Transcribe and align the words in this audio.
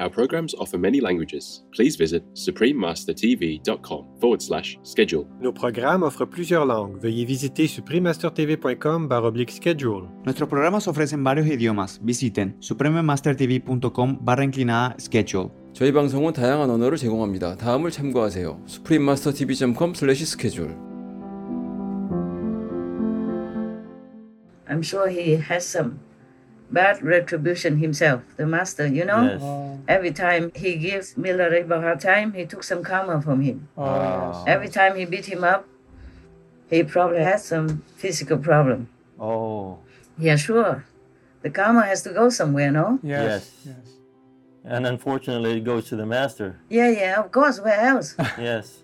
Our 0.00 0.08
programs 0.08 0.54
offer 0.54 0.78
many 0.78 0.98
languages. 0.98 1.62
Please 1.72 1.96
visit 1.96 2.24
suprememastertv.com 2.34 4.06
forward 4.18 4.40
slash 4.40 4.78
schedule. 4.82 5.26
Nos 5.40 5.52
programas 5.52 6.02
offrent 6.06 6.30
plusieurs 6.30 6.66
langues. 6.66 7.02
Veuillez 7.02 7.26
visiter 7.26 7.68
suprememastertv.com 7.68 9.08
baroblique 9.08 9.52
schedule. 9.52 10.08
Nuestros 10.24 10.48
programas 10.48 10.88
ofrecen 10.88 11.22
varios 11.22 11.46
idiomas. 11.46 12.00
Visiten 12.02 12.56
suprememastertv.com 12.60 14.18
barra 14.24 14.44
inclinada 14.44 14.96
schedule. 14.98 15.50
저희 15.74 15.92
방송은 15.92 16.32
다양한 16.32 16.70
언어를 16.70 16.96
제공합니다. 16.96 17.56
다음을 17.56 17.90
참고하세요. 17.90 18.62
suprememastertv.com 18.66 19.92
스케줄 19.94 20.76
I'm 24.66 24.82
sure 24.82 25.10
he 25.10 25.34
has 25.36 25.66
some 25.66 25.98
bad 26.75 27.01
retribution 27.01 27.77
himself, 27.77 28.21
the 28.35 28.45
master, 28.45 28.85
you 28.85 29.05
know? 29.05 29.23
Yes. 29.23 29.41
Oh. 29.41 29.79
Every 29.87 30.11
time 30.11 30.51
he 30.53 30.75
gives 30.75 31.15
Milarepa 31.15 31.81
hard 31.81 32.01
time, 32.01 32.33
he 32.33 32.45
took 32.45 32.63
some 32.63 32.83
karma 32.83 33.21
from 33.21 33.39
him. 33.41 33.67
Oh, 33.77 34.43
Every 34.45 34.67
time 34.67 34.95
he 34.99 35.05
beat 35.05 35.25
him 35.25 35.43
up, 35.43 35.65
he 36.69 36.83
probably 36.83 37.23
had 37.23 37.39
some 37.39 37.81
physical 37.95 38.37
problem. 38.37 38.89
Oh. 39.19 39.79
Yeah, 40.19 40.35
sure. 40.35 40.85
The 41.43 41.49
karma 41.49 41.83
has 41.83 42.01
to 42.03 42.11
go 42.11 42.29
somewhere, 42.29 42.71
no? 42.71 42.99
Yes. 43.01 43.23
yes. 43.23 43.51
Yes. 43.65 43.85
And 44.65 44.85
unfortunately, 44.85 45.57
it 45.57 45.63
goes 45.63 45.87
to 45.89 45.95
the 45.95 46.05
master. 46.05 46.59
Yeah, 46.69 46.89
yeah, 46.89 47.19
of 47.23 47.31
course. 47.31 47.59
Where 47.61 47.79
else? 47.79 48.15
Yes. 48.37 48.83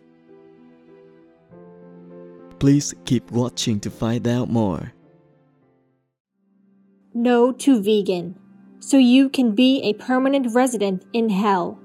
Please 2.59 2.93
keep 3.05 3.31
watching 3.31 3.79
to 3.79 3.89
find 3.89 4.27
out 4.27 4.47
more. 4.47 4.93
No 7.13 7.51
to 7.51 7.81
vegan, 7.81 8.39
so 8.79 8.95
you 8.97 9.27
can 9.27 9.53
be 9.53 9.81
a 9.83 9.91
permanent 9.93 10.53
resident 10.53 11.03
in 11.11 11.27
hell. 11.29 11.77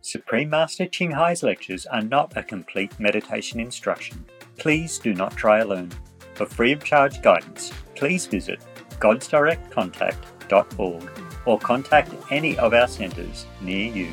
Supreme 0.00 0.50
Master 0.50 0.86
Ching 0.86 1.12
Hai's 1.12 1.44
lectures 1.44 1.86
are 1.86 2.02
not 2.02 2.36
a 2.36 2.42
complete 2.42 2.98
meditation 2.98 3.60
instruction. 3.60 4.24
Please 4.58 4.98
do 4.98 5.14
not 5.14 5.36
try 5.36 5.60
alone. 5.60 5.92
For 6.34 6.44
free 6.44 6.72
of 6.72 6.82
charge 6.82 7.22
guidance, 7.22 7.72
please 7.94 8.26
visit 8.26 8.58
godsdirectcontact.org 8.98 11.10
or 11.46 11.58
contact 11.60 12.12
any 12.30 12.58
of 12.58 12.74
our 12.74 12.88
centres 12.88 13.46
near 13.60 13.92
you. 13.92 14.12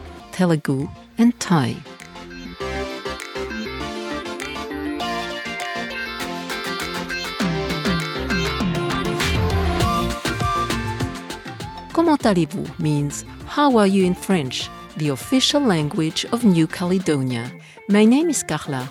Telugu, 0.41 0.89
and 1.19 1.37
Thai. 1.37 1.75
Comment 11.93 12.17
allez-vous 12.25 12.65
means 12.79 13.23
how 13.45 13.77
are 13.77 13.85
you 13.85 14.03
in 14.03 14.15
French, 14.15 14.67
the 14.97 15.09
official 15.09 15.61
language 15.61 16.25
of 16.31 16.43
New 16.43 16.65
Caledonia. 16.65 17.51
My 17.87 18.03
name 18.03 18.31
is 18.31 18.41
Carla. 18.41 18.89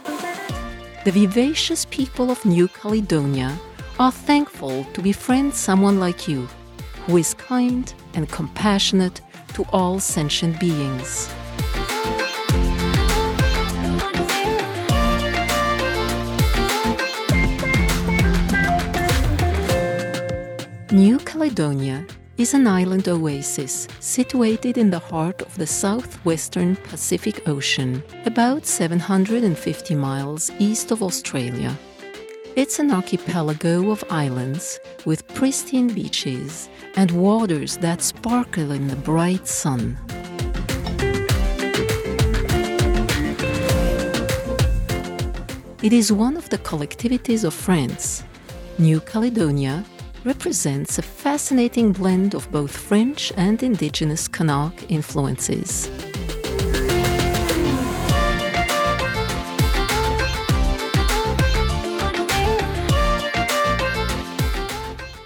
The 1.05 1.11
vivacious 1.11 1.85
people 1.87 2.31
of 2.31 2.45
New 2.45 2.69
Caledonia 2.69 3.59
are 3.99 4.13
thankful 4.13 4.85
to 4.93 5.03
befriend 5.03 5.53
someone 5.53 5.99
like 5.99 6.29
you, 6.29 6.47
who 7.07 7.17
is 7.17 7.35
kind 7.35 7.93
and 8.15 8.29
compassionate 8.29 9.21
to 9.55 9.65
all 9.73 9.99
sentient 9.99 10.61
beings. 10.61 11.29
New 20.93 21.19
Caledonia 21.21 22.05
is 22.37 22.53
an 22.53 22.67
island 22.67 23.09
oasis 23.09 23.87
situated 24.01 24.77
in 24.77 24.91
the 24.91 24.99
heart 24.99 25.41
of 25.41 25.57
the 25.57 25.67
southwestern 25.67 26.75
Pacific 26.75 27.49
Ocean, 27.49 28.03
about 28.27 28.67
750 28.67 29.95
miles 29.95 30.51
east 30.59 30.91
of 30.91 31.01
Australia. 31.01 31.79
It's 32.57 32.81
an 32.81 32.91
archipelago 32.91 33.93
of 33.93 34.03
islands 34.11 34.81
with 35.05 35.29
pristine 35.29 35.95
beaches 35.95 36.69
and 36.97 37.13
waters 37.13 37.77
that 37.77 38.03
sparkle 38.03 38.73
in 38.73 38.89
the 38.89 38.97
bright 38.97 39.47
sun. 39.47 39.97
It 45.85 45.93
is 45.93 46.11
one 46.11 46.37
of 46.37 46.49
the 46.49 46.59
collectivities 46.59 47.45
of 47.45 47.55
France. 47.55 48.25
New 48.77 48.99
Caledonia 48.99 49.85
represents 50.25 50.99
a 50.99 51.03
fascinating 51.03 51.93
blend 51.93 52.35
of 52.35 52.51
both 52.51 52.77
French 52.77 53.33
and 53.37 53.63
indigenous 53.63 54.29
Kanak 54.29 54.75
influences. 54.91 55.89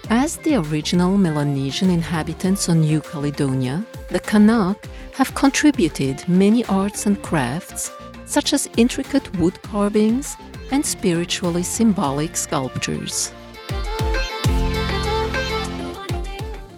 As 0.09 0.37
the 0.37 0.55
original 0.55 1.17
Melanesian 1.17 1.89
inhabitants 1.89 2.69
on 2.69 2.81
New 2.81 3.01
Caledonia, 3.01 3.85
the 4.09 4.19
Kanak 4.19 4.85
have 5.13 5.35
contributed 5.35 6.27
many 6.27 6.63
arts 6.65 7.05
and 7.05 7.21
crafts, 7.21 7.91
such 8.25 8.53
as 8.53 8.69
intricate 8.77 9.35
wood 9.37 9.61
carvings 9.61 10.35
and 10.71 10.85
spiritually 10.85 11.63
symbolic 11.63 12.35
sculptures. 12.35 13.31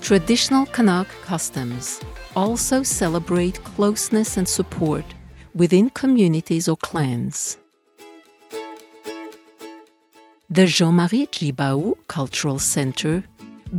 Traditional 0.07 0.65
Kanak 0.67 1.07
customs 1.25 1.99
also 2.33 2.81
celebrate 2.81 3.61
closeness 3.65 4.37
and 4.37 4.47
support 4.47 5.03
within 5.53 5.89
communities 5.89 6.69
or 6.69 6.77
clans. 6.77 7.57
The 10.49 10.65
Jean-Marie 10.65 11.27
Tjibaou 11.27 11.97
Cultural 12.07 12.57
Center, 12.57 13.25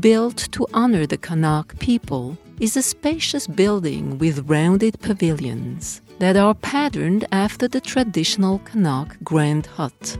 built 0.00 0.36
to 0.52 0.66
honor 0.74 1.06
the 1.06 1.16
Kanak 1.16 1.78
people, 1.78 2.36
is 2.60 2.76
a 2.76 2.82
spacious 2.82 3.46
building 3.46 4.18
with 4.18 4.50
rounded 4.50 5.00
pavilions 5.00 6.02
that 6.18 6.36
are 6.36 6.54
patterned 6.56 7.24
after 7.32 7.66
the 7.66 7.80
traditional 7.80 8.58
Kanak 8.58 9.16
Grand 9.24 9.64
Hut. 9.64 10.18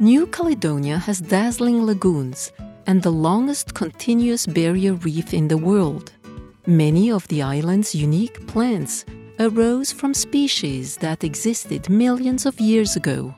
New 0.00 0.26
Caledonia 0.26 0.98
has 0.98 1.20
dazzling 1.20 1.86
lagoons 1.86 2.50
and 2.86 3.02
the 3.02 3.10
longest 3.10 3.74
continuous 3.74 4.46
barrier 4.46 4.94
reef 4.94 5.34
in 5.34 5.48
the 5.48 5.58
world. 5.58 6.12
Many 6.66 7.10
of 7.10 7.26
the 7.28 7.42
island's 7.42 7.94
unique 7.94 8.46
plants 8.46 9.04
arose 9.40 9.92
from 9.92 10.14
species 10.14 10.96
that 10.98 11.24
existed 11.24 11.90
millions 11.90 12.46
of 12.46 12.60
years 12.60 12.96
ago. 12.96 13.34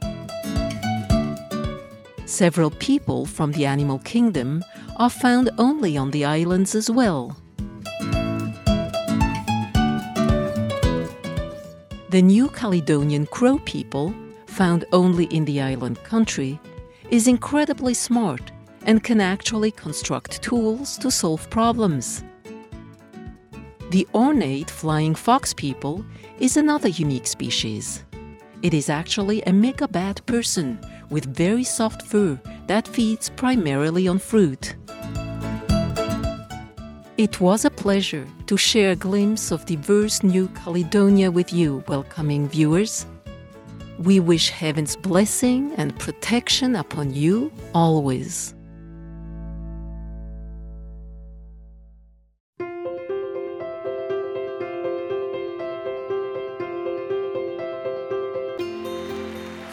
Several 2.26 2.70
people 2.70 3.24
from 3.24 3.52
the 3.52 3.64
animal 3.64 3.98
kingdom 4.00 4.62
are 4.96 5.10
found 5.10 5.50
only 5.58 5.96
on 5.96 6.10
the 6.10 6.24
islands 6.24 6.74
as 6.74 6.90
well. 6.90 7.36
The 12.10 12.22
New 12.22 12.48
Caledonian 12.48 13.26
Crow 13.26 13.58
people, 13.64 14.14
found 14.46 14.84
only 14.92 15.24
in 15.26 15.44
the 15.44 15.60
island 15.60 16.02
country, 16.04 16.58
is 17.10 17.26
incredibly 17.26 17.94
smart 17.94 18.52
and 18.88 19.04
can 19.04 19.20
actually 19.20 19.70
construct 19.70 20.42
tools 20.42 20.96
to 20.96 21.10
solve 21.10 21.48
problems. 21.50 22.24
The 23.90 24.08
ornate 24.14 24.70
flying 24.70 25.14
fox 25.14 25.52
people 25.52 26.04
is 26.40 26.56
another 26.56 26.88
unique 26.88 27.26
species. 27.26 28.02
It 28.62 28.72
is 28.72 28.88
actually 28.88 29.42
a 29.42 29.50
megabat 29.50 30.24
person 30.24 30.80
with 31.10 31.36
very 31.36 31.64
soft 31.64 32.00
fur 32.00 32.40
that 32.66 32.88
feeds 32.88 33.28
primarily 33.28 34.08
on 34.08 34.18
fruit. 34.18 34.74
It 37.18 37.40
was 37.42 37.66
a 37.66 37.70
pleasure 37.70 38.26
to 38.46 38.56
share 38.56 38.92
a 38.92 38.96
glimpse 38.96 39.50
of 39.50 39.66
diverse 39.66 40.22
New 40.22 40.48
Caledonia 40.48 41.30
with 41.30 41.52
you, 41.52 41.84
welcoming 41.88 42.48
viewers. 42.48 43.04
We 43.98 44.18
wish 44.18 44.48
heaven's 44.48 44.96
blessing 44.96 45.74
and 45.76 45.98
protection 45.98 46.74
upon 46.74 47.12
you 47.12 47.52
always. 47.74 48.54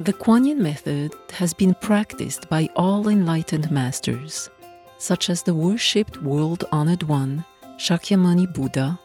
The 0.00 0.14
Kuan 0.14 0.46
Yin 0.46 0.62
method 0.62 1.14
has 1.32 1.52
been 1.52 1.74
practiced 1.74 2.48
by 2.48 2.70
all 2.74 3.08
enlightened 3.08 3.70
masters, 3.70 4.48
such 4.96 5.28
as 5.28 5.42
the 5.42 5.52
worshipped 5.52 6.22
world 6.22 6.64
honored 6.72 7.02
one, 7.02 7.44
Shakyamuni 7.76 8.50
Buddha, 8.50 8.98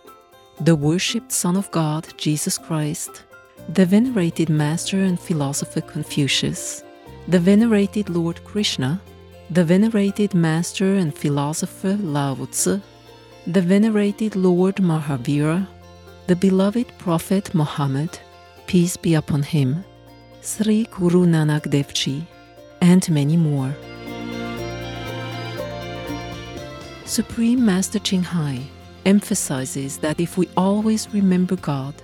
the 0.61 0.73
worshipped 0.73 1.33
Son 1.33 1.57
of 1.57 1.69
God, 1.71 2.07
Jesus 2.15 2.57
Christ, 2.57 3.25
the 3.67 3.85
venerated 3.85 4.47
master 4.49 5.03
and 5.03 5.19
philosopher 5.19 5.81
Confucius, 5.81 6.81
the 7.27 7.39
venerated 7.39 8.07
Lord 8.07 8.41
Krishna, 8.45 9.01
the 9.49 9.65
venerated 9.65 10.33
master 10.33 10.95
and 10.95 11.13
philosopher 11.13 11.97
Lao 11.99 12.35
Tzu, 12.35 12.79
the 13.47 13.61
venerated 13.61 14.37
Lord 14.37 14.77
Mahavira, 14.77 15.67
the 16.27 16.37
beloved 16.37 16.87
Prophet 16.99 17.53
Muhammad, 17.53 18.17
peace 18.65 18.95
be 18.95 19.15
upon 19.15 19.43
him, 19.43 19.83
Sri 20.45 20.83
Guru 20.91 21.25
Nanak 21.25 21.71
Dev 21.71 21.91
Ji, 21.91 22.23
and 22.79 23.09
many 23.09 23.35
more. 23.35 23.75
Supreme 27.03 27.65
Master 27.65 27.97
Ching 27.97 28.21
Hai 28.21 28.61
emphasizes 29.07 29.97
that 29.97 30.19
if 30.19 30.37
we 30.37 30.47
always 30.55 31.11
remember 31.11 31.55
God, 31.55 31.95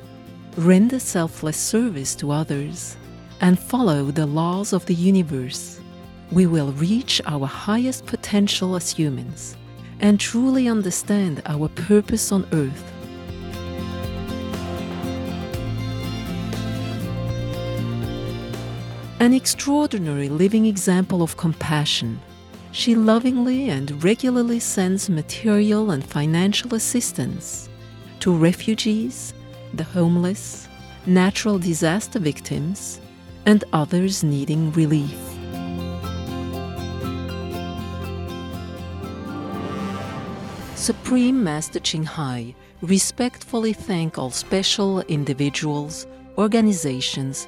render 0.58 0.98
selfless 0.98 1.56
service 1.56 2.16
to 2.16 2.32
others, 2.32 2.98
and 3.42 3.60
follow 3.60 4.06
the 4.06 4.26
laws 4.26 4.74
of 4.74 4.88
the 4.88 4.96
universe, 4.96 5.80
we 6.32 6.48
will 6.48 6.72
reach 6.72 7.22
our 7.28 7.46
highest 7.46 8.08
potential 8.08 8.76
as 8.76 8.92
humans 8.92 9.56
and 10.00 10.20
truly 10.20 10.68
understand 10.68 11.44
our 11.46 11.70
purpose 11.70 12.32
on 12.32 12.48
earth. 12.54 12.91
An 19.22 19.36
extraordinary 19.36 20.30
living 20.30 20.66
example 20.66 21.22
of 21.22 21.38
compassion, 21.38 22.20
she 22.72 22.96
lovingly 22.96 23.70
and 23.70 24.04
regularly 24.04 24.60
sends 24.60 25.12
material 25.12 25.92
and 25.92 26.04
financial 26.04 26.74
assistance 26.74 27.70
to 28.20 28.36
refugees, 28.36 29.36
the 29.76 29.84
homeless, 29.84 30.68
natural 31.06 31.60
disaster 31.60 32.18
victims, 32.18 33.00
and 33.46 33.64
others 33.74 34.24
needing 34.24 34.72
relief. 34.72 35.20
Supreme 40.74 41.44
Master 41.44 41.80
Ching 41.80 42.06
Hai 42.06 42.56
respectfully 42.82 43.74
thank 43.74 44.18
all 44.18 44.32
special 44.32 45.02
individuals, 45.02 46.08
organizations, 46.40 47.48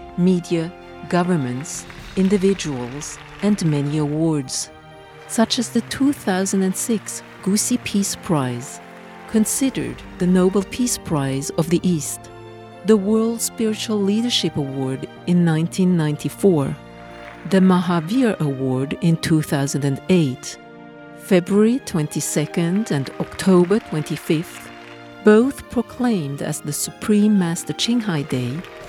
media, 0.17 0.71
governments, 1.09 1.85
individuals, 2.15 3.17
and 3.41 3.63
many 3.65 3.97
awards, 3.97 4.69
such 5.27 5.59
as 5.59 5.69
the 5.69 5.81
2006 5.81 7.23
Gusi 7.43 7.83
Peace 7.83 8.15
Prize, 8.17 8.79
considered 9.29 9.95
the 10.19 10.27
Nobel 10.27 10.63
Peace 10.63 10.97
Prize 10.97 11.49
of 11.51 11.69
the 11.69 11.79
East, 11.87 12.29
the 12.85 12.97
World 12.97 13.41
Spiritual 13.41 14.01
Leadership 14.01 14.57
Award 14.57 15.03
in 15.27 15.45
1994, 15.45 16.75
the 17.49 17.59
Mahavir 17.59 18.39
Award 18.39 18.97
in 19.01 19.17
2008, 19.17 20.57
February 21.17 21.79
22nd 21.79 22.91
and 22.91 23.09
October 23.19 23.79
25th, 23.79 24.69
both 25.23 25.69
proclaimed 25.69 26.41
as 26.41 26.61
the 26.61 26.73
Supreme 26.73 27.37
Master 27.37 27.73
Ching 27.73 27.99
Hai 27.99 28.23
Day, 28.23 28.59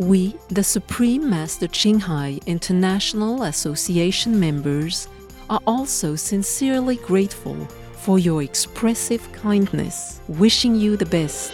We, 0.00 0.34
the 0.48 0.64
Supreme 0.64 1.28
Master 1.28 1.68
Ching 1.68 2.00
Hai 2.00 2.40
International 2.46 3.42
Association 3.42 4.40
members, 4.40 5.08
are 5.50 5.60
also 5.66 6.16
sincerely 6.16 6.96
grateful 6.96 7.66
for 7.92 8.18
your 8.18 8.42
expressive 8.42 9.30
kindness, 9.32 10.22
wishing 10.26 10.74
you 10.74 10.96
the 10.96 11.04
best. 11.04 11.52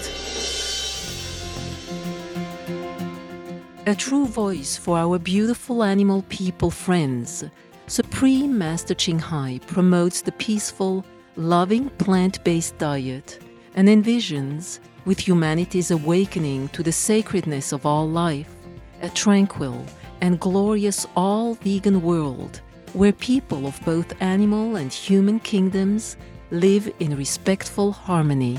A 3.88 3.96
true 3.96 4.26
voice 4.26 4.76
for 4.76 4.96
our 4.96 5.18
beautiful 5.18 5.82
animal 5.82 6.24
people 6.28 6.70
friends, 6.70 7.42
Supreme 7.88 8.56
Master 8.56 8.94
Ching 8.94 9.18
Hai 9.18 9.58
promotes 9.66 10.22
the 10.22 10.30
peaceful, 10.30 11.04
loving 11.34 11.90
plant 11.98 12.44
based 12.44 12.78
diet 12.78 13.40
and 13.74 13.88
envisions, 13.88 14.78
with 15.06 15.26
humanity's 15.26 15.90
awakening 15.90 16.68
to 16.68 16.82
the 16.82 16.92
sacredness 16.92 17.72
of 17.72 17.86
all 17.86 18.06
life, 18.06 18.54
a 19.00 19.08
tranquil 19.08 19.82
and 20.20 20.38
glorious 20.38 21.06
all 21.16 21.54
vegan 21.54 22.02
world 22.02 22.60
where 22.92 23.12
people 23.12 23.66
of 23.66 23.80
both 23.84 24.20
animal 24.20 24.76
and 24.76 24.92
human 24.92 25.38
kingdoms 25.40 26.16
live 26.50 26.92
in 26.98 27.16
respectful 27.16 27.92
harmony. 27.92 28.58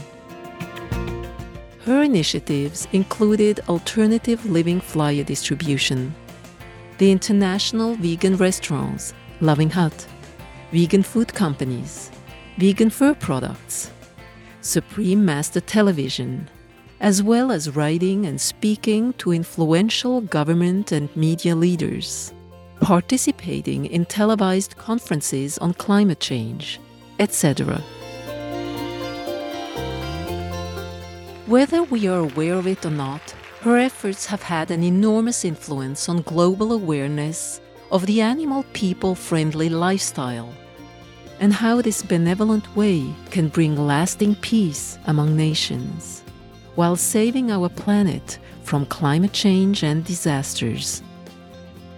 Her 1.86 2.04
initiatives 2.04 2.88
included 2.92 3.62
alternative 3.68 4.46
living 4.46 4.80
flyer 4.80 5.24
distribution, 5.24 6.14
the 6.98 7.12
international 7.12 7.96
vegan 7.96 8.38
restaurants, 8.38 9.14
Loving 9.42 9.70
Hut, 9.70 10.08
vegan 10.72 11.04
food 11.04 11.34
companies, 11.34 12.12
vegan 12.58 12.90
fur 12.90 13.14
products, 13.14 13.92
Supreme 14.68 15.24
Master 15.24 15.62
Television, 15.62 16.50
as 17.00 17.24
well 17.24 17.54
as 17.54 17.74
writing 17.74 18.26
and 18.26 18.40
speaking 18.40 19.14
to 19.14 19.32
influential 19.32 20.20
government 20.20 20.92
and 20.92 21.08
media 21.16 21.56
leaders, 21.56 22.34
participating 22.82 23.86
in 23.86 24.04
televised 24.06 24.76
conferences 24.76 25.58
on 25.60 25.74
climate 25.74 26.20
change, 26.20 26.82
etc. 27.18 27.82
Whether 31.46 31.84
we 31.84 32.08
are 32.08 32.20
aware 32.20 32.56
of 32.56 32.68
it 32.68 32.86
or 32.86 32.92
not, 32.92 33.22
her 33.62 33.78
efforts 33.78 34.26
have 34.26 34.44
had 34.44 34.70
an 34.70 34.84
enormous 34.84 35.46
influence 35.46 36.10
on 36.10 36.24
global 36.24 36.74
awareness 36.74 37.62
of 37.90 38.06
the 38.06 38.20
animal 38.20 38.66
people 38.74 39.16
friendly 39.16 39.70
lifestyle 39.70 40.54
and 41.40 41.54
how 41.54 41.82
this 41.82 42.02
benevolent 42.02 42.76
way 42.76 43.14
can 43.32 43.48
bring 43.48 43.76
lasting 43.76 44.36
peace 44.36 44.98
among 45.06 45.36
nations 45.36 46.24
while 46.78 46.96
saving 46.96 47.52
our 47.52 47.70
planet 47.70 48.38
from 48.62 48.86
climate 48.86 49.34
change 49.34 49.84
and 49.84 50.06
disasters. 50.06 51.02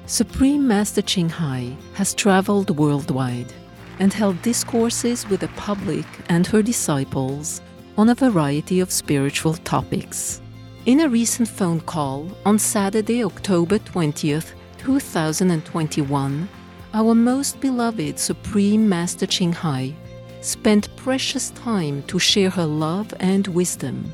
Supreme 0.06 0.66
Master 0.66 1.02
Ching 1.02 1.30
Hai 1.30 1.76
has 1.94 2.14
traveled 2.14 2.76
worldwide 2.78 3.54
and 4.00 4.14
held 4.14 4.42
discourses 4.42 5.28
with 5.28 5.42
the 5.42 5.50
public 5.50 6.06
and 6.30 6.48
her 6.48 6.62
disciples 6.62 7.62
on 7.98 8.08
a 8.08 8.16
variety 8.16 8.80
of 8.80 8.90
spiritual 8.90 9.56
topics. 9.56 10.42
In 10.86 11.02
a 11.02 11.10
recent 11.10 11.50
phone 11.50 11.82
call 11.82 12.32
on 12.46 12.58
Saturday, 12.58 13.26
October 13.26 13.80
20th, 13.80 14.54
2021, 14.78 16.48
our 16.94 17.14
most 17.14 17.60
beloved 17.60 18.18
Supreme 18.18 18.90
Master 18.90 19.28
Ching 19.28 19.54
Hai 19.54 19.96
spent 20.42 20.96
precious 20.96 21.52
time 21.52 22.02
to 22.04 22.18
share 22.18 22.50
her 22.50 22.66
love 22.66 23.14
and 23.20 23.46
wisdom, 23.48 24.12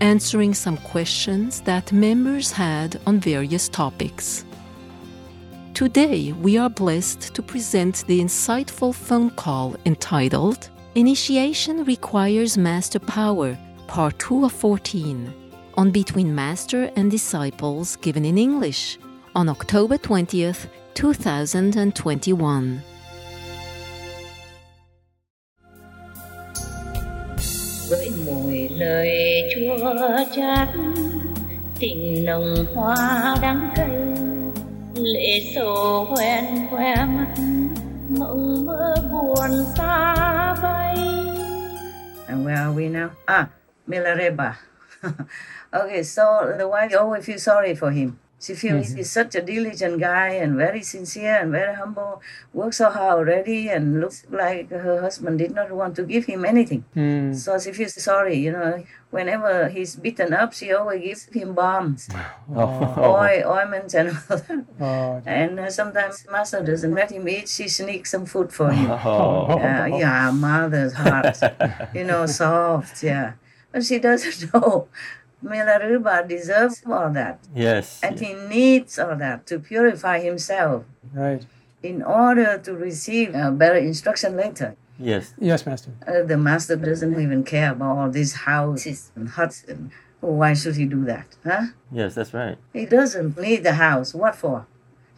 answering 0.00 0.52
some 0.52 0.76
questions 0.78 1.60
that 1.62 1.92
members 1.92 2.52
had 2.52 3.00
on 3.06 3.18
various 3.18 3.68
topics. 3.68 4.44
Today, 5.72 6.32
we 6.32 6.58
are 6.58 6.68
blessed 6.68 7.34
to 7.34 7.42
present 7.42 8.04
the 8.06 8.20
insightful 8.20 8.94
phone 8.94 9.30
call 9.30 9.74
entitled 9.86 10.68
Initiation 10.94 11.84
Requires 11.84 12.58
Master 12.58 12.98
Power, 12.98 13.56
Part 13.86 14.18
2 14.18 14.44
of 14.44 14.52
14, 14.52 15.32
on 15.74 15.90
Between 15.90 16.34
Master 16.34 16.90
and 16.96 17.10
Disciples, 17.10 17.96
given 17.96 18.26
in 18.26 18.36
English 18.36 18.98
on 19.34 19.48
October 19.48 19.96
20th, 19.96 20.66
2021. 20.94 22.82
với 27.90 28.10
mùi 28.26 28.68
lời 28.68 29.42
chua 29.54 29.94
chát 30.36 30.68
tình 31.80 32.24
nồng 32.24 32.66
hoa 32.74 33.36
đắng 33.42 33.70
cay 33.74 33.90
lệ 34.94 35.40
sầu 35.54 36.04
hoen 36.04 36.44
khoe 36.70 36.94
mắt 37.04 37.34
mộng 38.08 38.66
mơ 38.66 38.94
buồn 39.12 39.50
xa 39.76 40.54
vây. 40.62 40.94
And 42.26 42.46
where 42.46 42.56
are 42.56 42.72
we 42.74 42.88
now? 42.92 43.08
Ah 43.26 43.46
milareba. 43.86 44.52
Okay 45.72 46.02
so 46.02 46.54
the 46.58 46.64
wife 46.68 46.92
always 46.92 47.24
feel 47.24 47.38
sorry 47.38 47.74
for 47.74 47.90
him 47.90 48.10
She 48.44 48.54
feels 48.62 48.86
Mhm. 48.90 48.96
he's 48.96 49.10
such 49.20 49.32
a 49.36 49.42
diligent 49.52 49.96
guy 50.00 50.30
and 50.42 50.56
very 50.56 50.82
sincere 50.82 51.36
and 51.42 51.52
very 51.52 51.74
humble, 51.82 52.20
works 52.52 52.78
so 52.82 52.88
hard 52.90 53.18
already, 53.28 53.60
and 53.74 54.00
looks 54.02 54.18
like 54.30 54.66
her 54.70 55.00
husband 55.00 55.38
did 55.38 55.54
not 55.54 55.70
want 55.80 55.94
to 55.98 56.02
give 56.02 56.24
him 56.32 56.44
anything. 56.44 56.82
Mm. 56.96 57.36
So 57.44 57.50
she 57.62 57.70
feels 57.78 57.94
sorry, 58.02 58.36
you 58.46 58.50
know. 58.50 58.82
Whenever 59.12 59.68
he's 59.68 59.94
beaten 59.94 60.32
up, 60.32 60.50
she 60.58 60.72
always 60.72 61.02
gives 61.06 61.22
him 61.40 61.54
balms, 61.54 62.08
Oh. 62.56 63.14
oil, 63.22 63.42
ointments, 63.58 63.94
and 63.94 64.08
all 64.10 64.36
that. 64.38 64.64
Oh. 64.80 65.22
And 65.24 65.60
uh, 65.60 65.70
sometimes 65.70 66.26
master 66.32 66.60
doesn't 66.70 66.94
let 67.00 67.12
him 67.12 67.28
eat. 67.28 67.46
She 67.48 67.68
sneaks 67.68 68.10
some 68.10 68.26
food 68.26 68.50
for 68.58 68.70
him. 68.72 68.90
Oh. 69.04 69.56
Yeah, 69.58 69.86
yeah, 69.86 70.30
mother's 70.32 70.94
heart, 70.94 71.38
you 71.94 72.04
know, 72.10 72.26
soft. 72.26 73.02
Yeah, 73.04 73.32
but 73.70 73.84
she 73.84 73.98
doesn't 74.00 74.52
know. 74.52 74.88
Milarepa 75.44 76.28
deserves 76.28 76.82
all 76.86 77.10
that. 77.10 77.38
Yes. 77.54 78.00
And 78.02 78.18
he 78.18 78.34
needs 78.34 78.98
all 78.98 79.16
that 79.16 79.46
to 79.46 79.58
purify 79.58 80.20
himself 80.20 80.84
Right. 81.12 81.44
in 81.82 82.02
order 82.02 82.58
to 82.58 82.72
receive 82.74 83.34
a 83.34 83.50
better 83.50 83.76
instruction 83.78 84.36
later. 84.36 84.76
Yes. 84.98 85.34
Yes, 85.38 85.66
Master. 85.66 85.90
Uh, 86.06 86.22
the 86.22 86.36
master 86.36 86.76
doesn't 86.76 87.18
even 87.20 87.42
care 87.44 87.72
about 87.72 87.96
all 87.96 88.10
these 88.10 88.34
houses 88.34 89.10
and 89.16 89.28
huts. 89.30 89.64
And 89.66 89.90
why 90.20 90.54
should 90.54 90.76
he 90.76 90.84
do 90.86 91.04
that? 91.06 91.26
Huh? 91.44 91.66
Yes, 91.90 92.14
that's 92.14 92.32
right. 92.32 92.56
He 92.72 92.86
doesn't 92.86 93.36
need 93.38 93.64
the 93.64 93.74
house. 93.74 94.14
What 94.14 94.36
for? 94.36 94.66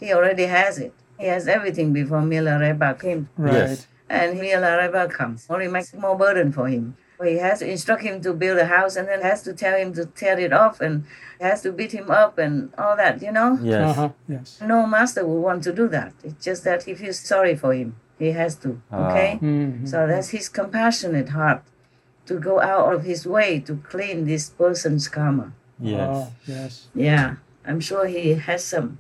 He 0.01 0.13
already 0.13 0.45
has 0.45 0.79
it. 0.79 0.95
He 1.19 1.27
has 1.27 1.47
everything 1.47 1.93
before 1.93 2.23
Milarepa 2.23 2.99
came. 3.01 3.29
Right. 3.37 3.53
Yes. 3.55 3.87
And 4.09 4.39
Milarepa 4.39 5.11
comes. 5.11 5.47
Only 5.51 5.69
makes 5.69 5.93
more 5.93 6.17
burden 6.17 6.51
for 6.53 6.67
him. 6.69 6.97
He 7.23 7.39
has 7.39 7.61
to 7.61 7.71
instruct 7.71 8.03
him 8.03 8.21
to 8.23 8.33
build 8.33 8.59
a 8.59 8.67
house 8.67 8.97
and 8.97 9.07
then 9.09 9.23
has 9.23 9.43
to 9.45 9.53
tell 9.53 9.77
him 9.79 9.93
to 9.95 10.07
tear 10.07 10.39
it 10.39 10.53
off 10.53 10.81
and 10.81 11.05
has 11.41 11.63
to 11.63 11.73
beat 11.73 11.93
him 11.93 12.11
up 12.11 12.39
and 12.39 12.73
all 12.77 12.97
that, 12.97 13.23
you 13.23 13.31
know? 13.31 13.59
Yes. 13.63 13.97
Uh-huh. 13.97 14.09
Yes. 14.29 14.59
No 14.63 14.87
master 14.87 15.25
would 15.27 15.41
want 15.41 15.63
to 15.65 15.73
do 15.73 15.87
that. 15.89 16.13
It's 16.25 16.45
just 16.45 16.65
that 16.65 16.83
he 16.85 16.95
feels 16.95 17.19
sorry 17.19 17.55
for 17.55 17.73
him. 17.73 17.95
He 18.19 18.33
has 18.33 18.57
to. 18.57 18.81
Ah. 18.91 19.11
Okay? 19.11 19.39
Mhm. 19.43 19.89
So 19.89 20.07
that's 20.07 20.31
his 20.31 20.49
compassionate 20.49 21.29
heart 21.31 21.63
to 22.27 22.39
go 22.39 22.61
out 22.61 22.93
of 22.95 23.05
his 23.05 23.27
way 23.27 23.61
to 23.61 23.77
clean 23.89 24.25
this 24.27 24.51
person's 24.51 25.09
karma. 25.09 25.53
Yes. 25.79 26.09
Oh, 26.11 26.33
yes. 26.47 26.87
Yeah. 26.95 27.37
I'm 27.67 27.81
sure 27.81 28.07
he 28.07 28.35
has 28.35 28.65
some 28.65 28.99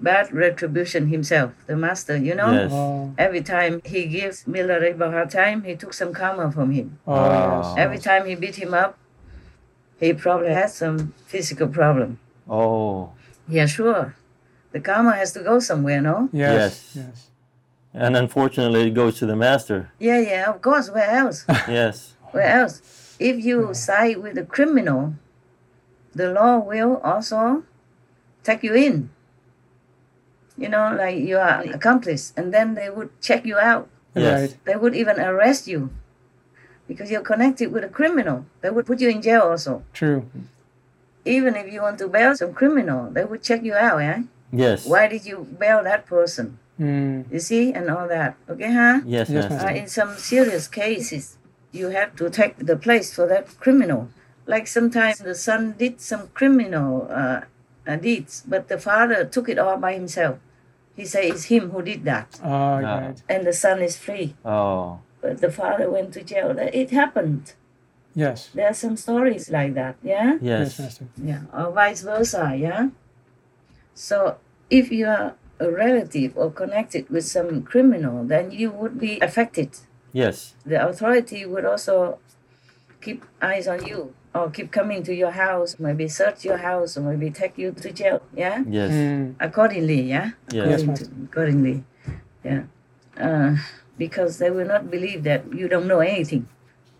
bad 0.00 0.32
retribution 0.32 1.08
himself, 1.08 1.52
the 1.66 1.76
master, 1.76 2.16
you 2.16 2.34
know? 2.34 2.52
Yes. 2.52 2.70
Oh, 2.72 3.14
Every 3.18 3.40
time 3.42 3.80
he 3.84 4.04
gives 4.06 4.44
Milarepa 4.44 5.10
hard 5.10 5.30
time, 5.30 5.62
he 5.64 5.74
took 5.76 5.94
some 5.94 6.12
karma 6.12 6.52
from 6.52 6.70
him. 6.70 6.98
oh 7.06 7.24
yes. 7.62 7.74
Every 7.78 7.98
time 7.98 8.26
he 8.26 8.34
beat 8.34 8.56
him 8.56 8.74
up, 8.74 8.98
he 9.98 10.12
probably 10.12 10.52
had 10.52 10.70
some 10.70 11.14
physical 11.26 11.68
problem. 11.68 12.18
Oh. 12.48 13.12
Yeah, 13.48 13.66
sure. 13.66 14.14
The 14.72 14.80
karma 14.80 15.12
has 15.12 15.32
to 15.32 15.40
go 15.42 15.58
somewhere, 15.60 16.00
no? 16.02 16.28
Yes. 16.32 16.92
Yes. 16.94 17.06
Yes. 17.06 17.30
And 17.94 18.14
unfortunately, 18.16 18.88
it 18.88 18.90
goes 18.94 19.18
to 19.20 19.26
the 19.26 19.36
master. 19.36 19.90
Yeah, 19.98 20.20
yeah, 20.20 20.50
of 20.50 20.60
course. 20.60 20.90
Where 20.90 21.08
else? 21.08 21.46
Yes. 21.68 22.12
Where 22.32 22.44
else? 22.44 22.82
If 23.18 23.42
you 23.42 23.72
side 23.72 24.18
with 24.18 24.34
the 24.34 24.44
criminal, 24.44 25.14
the 26.14 26.30
law 26.30 26.58
will 26.58 26.98
also 27.02 27.64
take 28.44 28.62
you 28.62 28.74
in. 28.74 29.08
You 30.56 30.68
know, 30.68 30.94
like 30.96 31.16
you 31.18 31.36
are 31.38 31.62
an 31.62 31.72
accomplice, 31.74 32.32
and 32.36 32.52
then 32.52 32.74
they 32.74 32.88
would 32.90 33.10
check 33.20 33.44
you 33.46 33.56
out. 33.58 33.88
Yes. 34.14 34.40
Right. 34.50 34.64
They 34.64 34.76
would 34.76 34.94
even 34.94 35.20
arrest 35.20 35.66
you 35.68 35.90
because 36.88 37.10
you're 37.10 37.20
connected 37.22 37.72
with 37.72 37.84
a 37.84 37.88
criminal. 37.88 38.46
They 38.62 38.70
would 38.70 38.86
put 38.86 39.00
you 39.00 39.08
in 39.10 39.20
jail 39.22 39.42
also. 39.42 39.82
True. 39.92 40.24
Even 41.24 41.56
if 41.56 41.72
you 41.72 41.82
want 41.82 41.98
to 41.98 42.08
bail 42.08 42.36
some 42.36 42.54
criminal, 42.54 43.10
they 43.10 43.24
would 43.24 43.42
check 43.42 43.62
you 43.62 43.74
out, 43.74 44.00
eh? 44.00 44.22
Yes. 44.52 44.86
Why 44.86 45.08
did 45.08 45.26
you 45.26 45.46
bail 45.58 45.82
that 45.82 46.06
person? 46.06 46.58
Mm. 46.80 47.30
You 47.32 47.40
see, 47.40 47.72
and 47.72 47.90
all 47.90 48.06
that. 48.08 48.36
Okay, 48.48 48.72
huh? 48.72 49.00
Yes, 49.04 49.28
Uh, 49.28 49.32
Yes, 49.34 49.50
Master. 49.50 49.68
in 49.70 49.88
some 49.88 50.16
serious 50.16 50.68
cases, 50.68 51.36
you 51.72 51.88
have 51.88 52.14
to 52.16 52.30
take 52.30 52.58
the 52.58 52.76
place 52.76 53.12
for 53.12 53.26
that 53.26 53.48
criminal. 53.60 54.08
Like 54.46 54.66
sometimes 54.68 55.18
the 55.18 55.34
son 55.34 55.74
did 55.76 56.00
some 56.00 56.28
criminal 56.32 57.08
uh, 57.10 57.40
uh, 57.86 57.96
deeds, 57.96 58.44
but 58.46 58.68
the 58.68 58.78
father 58.78 59.24
took 59.24 59.48
it 59.48 59.58
all 59.58 59.76
by 59.78 59.94
himself. 59.94 60.38
He 60.96 61.04
said 61.04 61.24
it's 61.24 61.44
him 61.44 61.70
who 61.70 61.82
did 61.82 62.04
that, 62.04 62.40
Oh, 62.42 62.80
right. 62.80 63.14
Ah. 63.20 63.22
and 63.28 63.46
the 63.46 63.52
son 63.52 63.82
is 63.82 63.96
free. 63.98 64.34
Oh. 64.44 65.00
But 65.20 65.40
the 65.40 65.50
father 65.52 65.90
went 65.90 66.14
to 66.14 66.22
jail. 66.22 66.54
It 66.58 66.90
happened. 66.90 67.52
Yes. 68.14 68.48
There 68.54 68.66
are 68.66 68.74
some 68.74 68.96
stories 68.96 69.50
like 69.50 69.74
that. 69.74 69.96
Yeah. 70.02 70.38
Yes. 70.40 70.78
Master. 70.78 71.04
Yeah, 71.22 71.42
or 71.52 71.70
vice 71.70 72.00
versa, 72.00 72.56
yeah? 72.56 72.88
So 73.94 74.38
if 74.70 74.90
you 74.90 75.06
are 75.06 75.34
a 75.60 75.70
relative 75.70 76.36
or 76.36 76.50
connected 76.50 77.08
with 77.10 77.24
some 77.26 77.62
criminal, 77.62 78.24
then 78.24 78.50
you 78.50 78.70
would 78.70 78.98
be 78.98 79.18
affected. 79.20 79.70
Yes. 80.12 80.54
The 80.64 80.86
authority 80.88 81.44
would 81.44 81.64
also 81.66 82.18
keep 83.02 83.24
eyes 83.42 83.68
on 83.68 83.84
you 83.86 84.14
or 84.36 84.50
keep 84.50 84.70
coming 84.70 85.02
to 85.02 85.14
your 85.14 85.30
house, 85.30 85.76
maybe 85.78 86.08
search 86.08 86.44
your 86.44 86.58
house 86.58 86.96
or 86.96 87.00
maybe 87.02 87.30
take 87.30 87.56
you 87.58 87.72
to 87.72 87.92
jail, 87.92 88.20
yeah? 88.34 88.62
Yes. 88.68 88.90
Mm. 88.92 89.34
Accordingly, 89.40 90.02
yeah? 90.02 90.30
Yes. 90.52 90.66
Yes, 90.68 90.82
According 90.82 90.96
to, 90.96 91.24
accordingly, 91.24 91.84
yeah. 92.44 92.62
Uh, 93.18 93.56
because 93.98 94.38
they 94.38 94.50
will 94.50 94.66
not 94.66 94.90
believe 94.90 95.22
that 95.24 95.40
you 95.54 95.68
don't 95.68 95.86
know 95.88 96.00
anything 96.00 96.48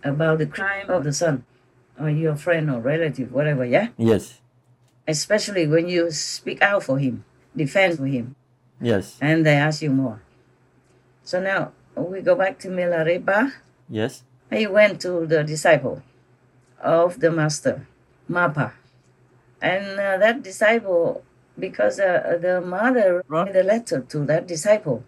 about 0.03 0.39
the 0.39 0.47
crime 0.47 0.89
of 0.89 1.05
the 1.05 1.13
son 1.13 1.45
or 2.01 2.09
your 2.09 2.37
friend 2.37 2.71
or 2.71 2.81
relative, 2.81 3.33
whatever, 3.33 3.65
yeah? 3.65 3.89
Yes. 3.99 4.41
especially 5.09 5.67
when 5.69 5.87
you 5.89 6.11
speak 6.11 6.61
out 6.63 6.83
for 6.83 6.99
him, 6.99 7.23
defend 7.55 7.97
for 7.99 8.07
him, 8.07 8.35
Yes. 8.81 9.17
and 9.21 9.47
they 9.47 9.55
ask 9.55 9.81
you 9.83 9.91
more. 9.91 10.21
So 11.23 11.41
now 11.41 11.73
we 11.95 12.21
go 12.23 12.35
back 12.35 12.59
to 12.61 12.69
Milarepa. 12.69 13.53
Yes. 13.89 14.25
He 14.51 14.67
went 14.67 15.01
to 15.03 15.27
the 15.27 15.45
disciple 15.45 16.03
of 16.87 17.21
the 17.21 17.31
master, 17.31 17.87
Marpa. 18.31 18.73
And 19.61 19.99
uh, 19.99 20.19
that 20.19 20.43
disciple, 20.43 21.25
because 21.59 21.99
uh, 21.99 22.39
the 22.41 22.61
mother 22.61 23.25
wrote 23.29 23.53
the 23.53 23.63
letter 23.63 24.01
to 24.01 24.25
that 24.27 24.47
disciple, 24.47 25.03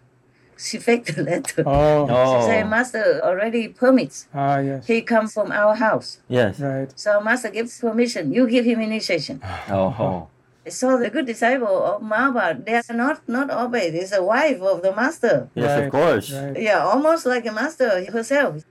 she 0.58 0.78
faked 0.86 1.14
the 1.14 1.22
letter. 1.22 1.62
Oh. 1.64 2.40
She 2.40 2.46
said, 2.46 2.68
Master 2.68 3.20
already 3.22 3.68
permits. 3.68 4.26
Ah, 4.34 4.58
yes. 4.58 4.86
He 4.86 5.02
come 5.02 5.28
from 5.28 5.52
our 5.52 5.76
house. 5.76 6.18
Yes. 6.28 6.58
Right. 6.58 6.90
So 6.98 7.20
Master 7.20 7.50
gives 7.50 7.78
permission. 7.78 8.32
You 8.32 8.48
give 8.48 8.64
him 8.64 8.80
initiation. 8.80 9.40
Oh. 9.70 10.28
So 10.68 10.98
the 10.98 11.08
good 11.08 11.24
disciple 11.24 11.82
of 11.82 12.02
Marpa, 12.02 12.62
they 12.62 12.74
are 12.74 12.94
not 12.94 13.26
not 13.26 13.48
obeyed. 13.50 13.94
It's 13.94 14.12
a 14.12 14.22
wife 14.22 14.60
of 14.60 14.82
the 14.82 14.94
master. 14.94 15.48
Yes, 15.54 15.84
of 15.86 15.90
course. 15.90 16.28
Yeah, 16.28 16.84
almost 16.84 17.24
like 17.24 17.46
a 17.46 17.52
master 17.52 18.04
herself. 18.04 18.64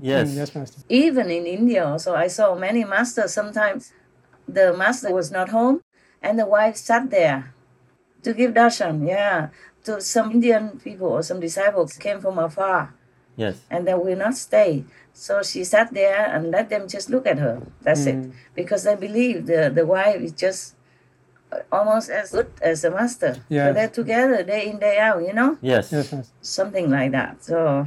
Yes. 0.00 0.34
yes, 0.34 0.54
Master. 0.54 0.80
Even 0.88 1.30
in 1.30 1.46
India, 1.46 1.86
also 1.86 2.14
I 2.14 2.28
saw 2.28 2.54
many 2.54 2.84
masters. 2.84 3.32
Sometimes 3.32 3.92
the 4.48 4.72
master 4.76 5.12
was 5.12 5.30
not 5.30 5.48
home, 5.50 5.80
and 6.22 6.38
the 6.38 6.46
wife 6.46 6.76
sat 6.76 7.10
there 7.10 7.54
to 8.22 8.32
give 8.34 8.52
darshan. 8.54 9.06
Yeah, 9.06 9.48
to 9.84 10.00
some 10.00 10.30
Indian 10.32 10.78
people 10.82 11.08
or 11.08 11.22
some 11.22 11.40
disciples 11.40 11.94
came 11.96 12.20
from 12.20 12.38
afar, 12.38 12.94
Yes. 13.36 13.56
and 13.70 13.86
they 13.86 13.94
will 13.94 14.16
not 14.16 14.36
stay. 14.36 14.84
So 15.12 15.42
she 15.42 15.64
sat 15.64 15.92
there 15.92 16.24
and 16.26 16.50
let 16.50 16.68
them 16.70 16.88
just 16.88 17.10
look 17.10 17.26
at 17.26 17.38
her. 17.38 17.60
That's 17.82 18.06
it, 18.06 18.16
Mm. 18.16 18.32
because 18.54 18.84
they 18.84 18.96
believe 18.96 19.46
the 19.46 19.70
the 19.70 19.84
wife 19.86 20.20
is 20.22 20.32
just 20.32 20.74
almost 21.72 22.10
as 22.10 22.30
good 22.30 22.46
as 22.62 22.82
the 22.82 22.90
master. 22.90 23.34
So 23.50 23.72
they're 23.74 23.88
together 23.90 24.42
day 24.42 24.70
in 24.70 24.78
day 24.78 24.98
out. 24.98 25.22
You 25.22 25.32
know 25.34 25.58
Yes. 25.60 25.90
Yes, 25.92 26.12
Master. 26.12 26.34
something 26.40 26.88
like 26.90 27.10
that. 27.12 27.42
So 27.44 27.86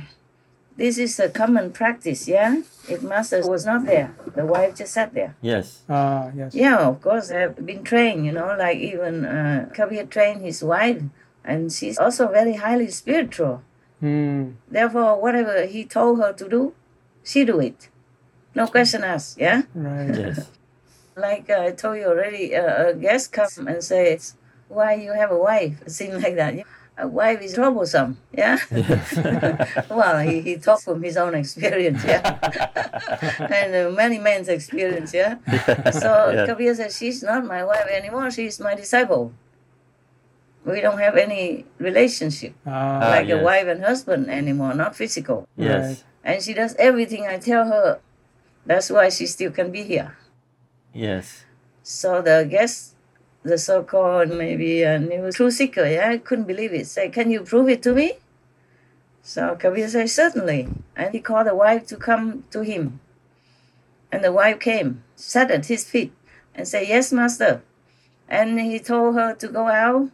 this 0.75 0.97
is 0.97 1.19
a 1.19 1.29
common 1.29 1.71
practice, 1.71 2.27
yeah. 2.27 2.61
If 2.89 3.01
master 3.01 3.41
was 3.47 3.65
not 3.65 3.85
there, 3.85 4.13
the 4.35 4.45
wife 4.45 4.75
just 4.75 4.93
sat 4.93 5.13
there. 5.13 5.35
Yes. 5.41 5.83
Ah, 5.87 6.31
yes. 6.35 6.53
Yeah, 6.53 6.79
of 6.87 7.01
course, 7.01 7.29
they've 7.29 7.55
been 7.55 7.83
trained, 7.83 8.25
you 8.25 8.31
know, 8.31 8.55
like 8.57 8.77
even 8.77 9.25
uh, 9.25 9.69
Kabir 9.73 10.05
trained 10.05 10.41
his 10.41 10.63
wife, 10.63 11.01
and 11.45 11.71
she's 11.71 11.97
also 11.97 12.27
very 12.27 12.55
highly 12.55 12.89
spiritual. 12.89 13.63
Mm. 14.01 14.55
Therefore, 14.69 15.21
whatever 15.21 15.65
he 15.65 15.85
told 15.85 16.19
her 16.19 16.33
to 16.33 16.49
do, 16.49 16.73
she 17.23 17.45
do 17.45 17.59
it. 17.59 17.89
No 18.55 18.67
question 18.67 19.03
asked, 19.03 19.39
yeah? 19.39 19.63
Right. 19.73 20.13
Yes. 20.13 20.49
Like 21.15 21.49
uh, 21.49 21.61
I 21.61 21.71
told 21.71 21.97
you 21.97 22.07
already, 22.07 22.55
uh, 22.55 22.89
a 22.89 22.93
guest 22.93 23.31
come 23.31 23.67
and 23.67 23.83
says, 23.83 24.35
why 24.67 24.95
you 24.95 25.13
have 25.13 25.31
a 25.31 25.37
wife? 25.37 25.81
It 25.85 25.91
Thing 25.91 26.19
like 26.21 26.35
that. 26.35 26.55
A 26.95 27.07
wife 27.07 27.41
is 27.41 27.55
troublesome, 27.55 28.17
yeah? 28.31 28.57
well, 29.89 30.19
he, 30.19 30.41
he 30.41 30.57
talked 30.57 30.83
from 30.83 31.01
his 31.01 31.17
own 31.17 31.33
experience, 31.33 32.05
yeah? 32.05 32.21
and 33.49 33.73
uh, 33.73 33.89
many 33.89 34.19
men's 34.19 34.47
experience, 34.47 35.11
yeah? 35.11 35.37
So 35.89 36.29
Yeah. 36.29 36.45
Kabir 36.45 36.75
says, 36.75 36.95
she's 36.95 37.23
not 37.23 37.45
my 37.45 37.63
wife 37.65 37.87
anymore, 37.89 38.29
she's 38.29 38.59
my 38.59 38.75
disciple. 38.75 39.33
We 40.65 40.81
don't 40.81 40.99
have 40.99 41.17
any 41.17 41.65
relationship, 41.79 42.53
Ah, 42.65 42.99
like 43.09 43.27
a 43.29 43.41
wife 43.41 43.67
and 43.67 43.83
husband 43.83 44.29
anymore, 44.29 44.73
not 44.75 44.95
physical. 44.95 45.47
Yes. 45.57 46.03
And 46.23 46.41
she 46.43 46.53
does 46.53 46.75
everything 46.77 47.25
I 47.25 47.37
tell 47.39 47.65
her. 47.65 47.99
That's 48.65 48.89
why 48.89 49.09
she 49.09 49.25
still 49.25 49.51
can 49.51 49.71
be 49.71 49.83
here. 49.83 50.15
Yes. 50.93 51.43
So 51.81 52.21
the 52.21 52.47
guest, 52.49 52.92
the 53.43 53.57
so-called 53.57 54.29
maybe 54.29 54.83
a 54.83 54.97
new 54.99 55.31
truth 55.31 55.53
seeker, 55.55 55.85
yeah, 55.85 56.09
I 56.09 56.17
couldn't 56.17 56.45
believe 56.45 56.73
it. 56.73 56.87
Say, 56.87 57.09
can 57.09 57.29
you 57.29 57.41
prove 57.41 57.69
it 57.69 57.83
to 57.83 57.93
me? 57.93 58.13
So 59.21 59.55
Kabir 59.55 59.87
said, 59.87 60.09
certainly. 60.09 60.69
And 60.95 61.13
he 61.13 61.19
called 61.19 61.47
the 61.47 61.55
wife 61.55 61.87
to 61.87 61.97
come 61.97 62.43
to 62.51 62.61
him. 62.61 62.99
And 64.11 64.23
the 64.23 64.31
wife 64.31 64.59
came, 64.59 65.03
sat 65.15 65.49
at 65.51 65.65
his 65.65 65.83
feet, 65.85 66.13
and 66.53 66.67
said, 66.67 66.87
yes, 66.87 67.11
master. 67.11 67.61
And 68.29 68.59
he 68.59 68.79
told 68.79 69.15
her 69.15 69.33
to 69.35 69.47
go 69.47 69.67
out 69.67 70.09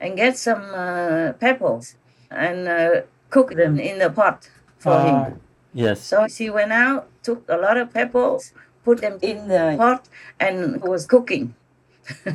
and 0.00 0.16
get 0.16 0.36
some 0.36 0.62
uh, 0.74 1.32
pebbles 1.34 1.94
and 2.30 2.66
uh, 2.66 3.02
cook 3.30 3.54
them 3.54 3.78
in 3.78 3.98
the 3.98 4.10
pot 4.10 4.48
for 4.78 4.92
Ah, 4.92 5.24
him. 5.24 5.40
Yes. 5.74 6.00
So 6.00 6.26
she 6.28 6.50
went 6.50 6.72
out, 6.72 7.08
took 7.22 7.44
a 7.48 7.56
lot 7.56 7.76
of 7.76 7.92
pebbles, 7.92 8.52
put 8.84 9.00
them 9.00 9.18
in 9.22 9.48
the 9.48 9.74
pot, 9.78 10.08
and 10.40 10.82
was 10.82 11.06
cooking. 11.06 11.54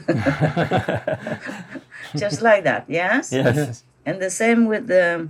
Just 2.16 2.42
like 2.42 2.64
that, 2.64 2.86
yes? 2.88 3.32
Yes. 3.32 3.56
Yes. 3.56 3.84
And 4.06 4.22
the 4.22 4.30
same 4.30 4.66
with 4.66 4.88
the, 4.88 5.30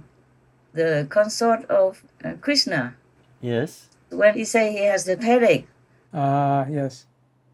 the 0.74 1.08
consort 1.10 1.66
of 1.66 2.04
uh, 2.24 2.34
Krishna. 2.42 2.96
Yes. 3.42 3.90
When 4.10 4.36
he 4.36 4.46
say 4.46 4.72
he 4.72 4.86
has 4.86 5.06
the 5.06 5.16
headache, 5.18 5.68
Ah, 6.14 6.66
yes. 6.70 7.06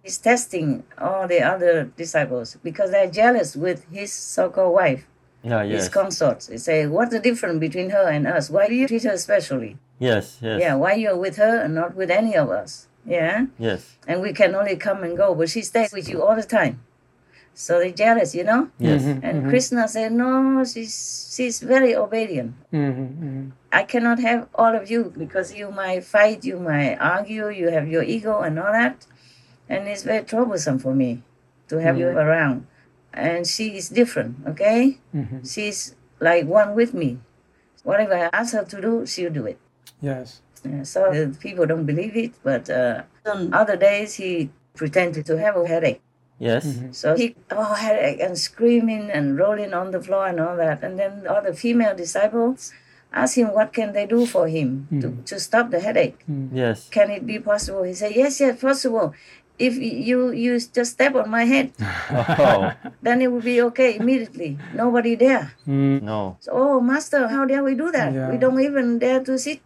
he's 0.03 0.17
testing 0.17 0.83
all 0.97 1.27
the 1.27 1.41
other 1.41 1.85
disciples 1.97 2.57
because 2.63 2.91
they're 2.91 3.09
jealous 3.09 3.55
with 3.55 3.85
his 3.91 4.11
so-called 4.13 4.73
wife, 4.75 5.07
Ah, 5.45 5.63
his 5.63 5.85
yes. 5.85 5.89
consorts. 5.89 6.47
They 6.47 6.57
say, 6.57 6.85
what's 6.87 7.11
the 7.13 7.19
difference 7.19 7.59
between 7.59 7.89
her 7.91 8.07
and 8.09 8.27
us? 8.27 8.49
Why 8.49 8.67
do 8.67 8.75
you 8.75 8.87
treat 8.87 9.03
her 9.03 9.17
specially? 9.17 9.77
Yes. 9.99 10.37
Yes. 10.41 10.59
Yeah, 10.61 10.75
why 10.75 10.93
you're 10.93 11.17
with 11.17 11.37
her 11.37 11.59
and 11.61 11.73
not 11.73 11.95
with 11.95 12.11
any 12.11 12.35
of 12.35 12.49
us? 12.49 12.87
Yeah? 13.05 13.45
Yes. 13.59 13.97
and 14.07 14.21
we 14.21 14.31
can 14.33 14.55
only 14.55 14.75
come 14.77 15.03
and 15.03 15.17
go, 15.17 15.35
but 15.35 15.49
she 15.49 15.61
stays 15.61 15.91
with 15.91 16.07
you 16.09 16.23
all 16.23 16.35
the 16.35 16.43
time. 16.43 16.79
So 17.53 17.77
they're 17.79 17.91
jealous, 17.91 18.33
you 18.33 18.43
know? 18.43 18.69
Yes. 18.79 19.03
And 19.05 19.43
Mhm. 19.43 19.49
Krishna 19.49 19.87
said, 19.87 20.11
No, 20.11 20.63
she's 20.65 20.95
she's 21.35 21.59
very 21.59 21.95
obedient. 21.95 22.53
Mm-hmm. 22.73 23.49
I 23.71 23.83
cannot 23.83 24.19
have 24.19 24.47
all 24.55 24.73
of 24.75 24.89
you 24.89 25.13
because 25.17 25.53
you 25.53 25.69
might 25.71 26.03
fight, 26.03 26.43
you 26.45 26.57
might 26.59 26.97
argue, 26.99 27.49
you 27.49 27.69
have 27.69 27.87
your 27.87 28.03
ego 28.03 28.41
and 28.41 28.57
all 28.59 28.71
that. 28.71 29.05
And 29.69 29.87
it's 29.87 30.03
very 30.03 30.23
troublesome 30.23 30.79
for 30.79 30.93
me 30.93 31.21
to 31.69 31.77
have 31.77 31.97
you 31.97 32.07
Mhm. 32.07 32.23
around. 32.25 32.65
And 33.13 33.45
she 33.45 33.77
is 33.77 33.89
different, 33.89 34.37
okay? 34.47 34.97
Mhm. 35.13 35.41
She's 35.45 35.95
like 36.19 36.45
one 36.47 36.73
with 36.75 36.93
me. 36.93 37.19
Whatever 37.83 38.13
I 38.15 38.29
ask 38.33 38.53
her 38.53 38.63
to 38.65 38.81
do, 38.81 39.05
she'll 39.05 39.33
do 39.33 39.45
it. 39.45 39.57
Yes. 40.01 40.41
Yeah, 40.63 40.83
so 40.83 41.05
uh, 41.11 41.27
people 41.39 41.65
don't 41.65 41.85
believe 41.85 42.15
it, 42.15 42.33
but 42.43 42.69
uh, 42.69 43.03
on 43.25 43.53
other 43.53 43.75
days 43.75 44.15
he 44.15 44.49
pretended 44.75 45.25
to 45.27 45.37
have 45.37 45.55
a 45.57 45.67
headache. 45.67 46.01
Yes. 46.39 46.65
So 46.91 47.15
he, 47.15 47.35
oh, 47.51 47.73
headache, 47.73 48.19
and 48.19 48.37
screaming 48.37 49.11
and 49.11 49.37
rolling 49.37 49.73
on 49.73 49.91
the 49.91 50.01
floor 50.01 50.27
and 50.27 50.39
all 50.39 50.57
that. 50.57 50.83
And 50.83 50.97
then 50.99 51.27
all 51.27 51.41
the 51.41 51.53
female 51.53 51.95
disciples 51.95 52.73
asked 53.13 53.35
him 53.37 53.53
what 53.53 53.71
can 53.71 53.93
they 53.93 54.05
do 54.07 54.25
for 54.25 54.47
him 54.47 54.87
to, 54.99 55.15
to 55.25 55.39
stop 55.39 55.69
the 55.69 55.79
headache. 55.79 56.19
Yes. 56.51 56.89
Can 56.89 57.11
it 57.11 57.25
be 57.27 57.39
possible? 57.39 57.83
He 57.83 57.93
said, 57.93 58.15
yes, 58.15 58.39
yes, 58.41 58.59
possible. 58.59 59.13
if 59.59 59.77
you 59.77 60.33
you 60.33 60.57
just 60.57 60.97
step 60.97 61.13
on 61.13 61.29
my 61.29 61.45
head, 61.45 61.71
Oh, 62.09 62.73
then 63.05 63.21
it 63.21 63.29
will 63.31 63.45
be 63.45 63.61
okay 63.69 63.95
immediately. 64.01 64.57
Nobody 64.73 65.13
there. 65.15 65.53
no. 65.67 66.37
So, 66.41 66.51
oh, 66.53 66.81
master, 66.81 67.27
how 67.29 67.45
dare 67.45 67.63
we 67.63 67.75
do 67.77 67.91
that? 67.93 68.13
Yeah. 68.13 68.31
We 68.33 68.37
don't 68.41 68.59
even 68.59 68.97
dare 68.97 69.21
to 69.29 69.37
sit 69.37 69.61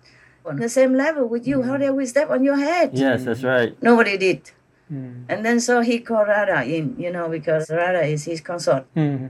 on 0.47 0.57
the 0.57 0.69
same 0.69 0.95
level 0.95 1.27
with 1.27 1.47
you. 1.47 1.63
How 1.63 1.75
mm. 1.75 1.79
dare 1.79 1.93
we 1.93 2.05
step 2.05 2.29
on 2.29 2.43
your 2.43 2.57
head? 2.57 2.91
Yes, 2.93 3.23
that's 3.23 3.43
right. 3.43 3.75
Nobody 3.81 4.17
did. 4.17 4.51
Mm. 4.91 5.25
And 5.29 5.45
then 5.45 5.59
so 5.59 5.81
he 5.81 5.99
called 5.99 6.27
Radha 6.27 6.63
in, 6.63 6.95
you 6.97 7.11
know, 7.11 7.27
because 7.29 7.69
Radha 7.69 8.03
is 8.05 8.23
his 8.25 8.39
consort. 8.41 8.85
Mm-hmm. 8.95 9.27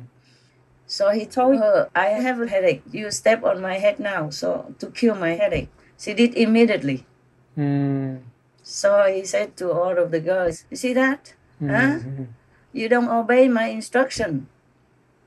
So 0.85 1.09
he 1.09 1.25
told 1.25 1.57
her, 1.57 1.89
I 1.95 2.07
have 2.21 2.39
a 2.39 2.47
headache. 2.47 2.83
You 2.91 3.11
step 3.11 3.43
on 3.43 3.61
my 3.61 3.75
head 3.75 3.99
now, 3.99 4.29
so 4.29 4.73
to 4.79 4.87
cure 4.87 5.15
my 5.15 5.31
headache. 5.31 5.69
She 5.99 6.13
did 6.13 6.35
immediately. 6.35 7.05
Mm. 7.57 8.21
So 8.63 9.05
he 9.11 9.25
said 9.25 9.57
to 9.57 9.71
all 9.71 9.97
of 9.97 10.11
the 10.11 10.19
girls, 10.19 10.65
You 10.69 10.77
see 10.77 10.93
that? 10.93 11.33
Huh? 11.59 11.99
Mm-hmm. 11.99 12.23
You 12.71 12.87
don't 12.89 13.09
obey 13.09 13.47
my 13.47 13.65
instruction. 13.67 14.47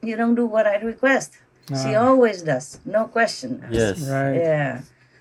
You 0.02 0.16
don't 0.16 0.34
do 0.36 0.46
what 0.46 0.66
I 0.66 0.76
request. 0.76 1.38
She 1.68 1.94
Ah. 1.94 2.06
always 2.06 2.42
does, 2.42 2.80
no 2.84 3.06
question. 3.06 3.62
Yes. 3.70 4.00
Right. 4.08 4.34
Yeah. 4.34 4.80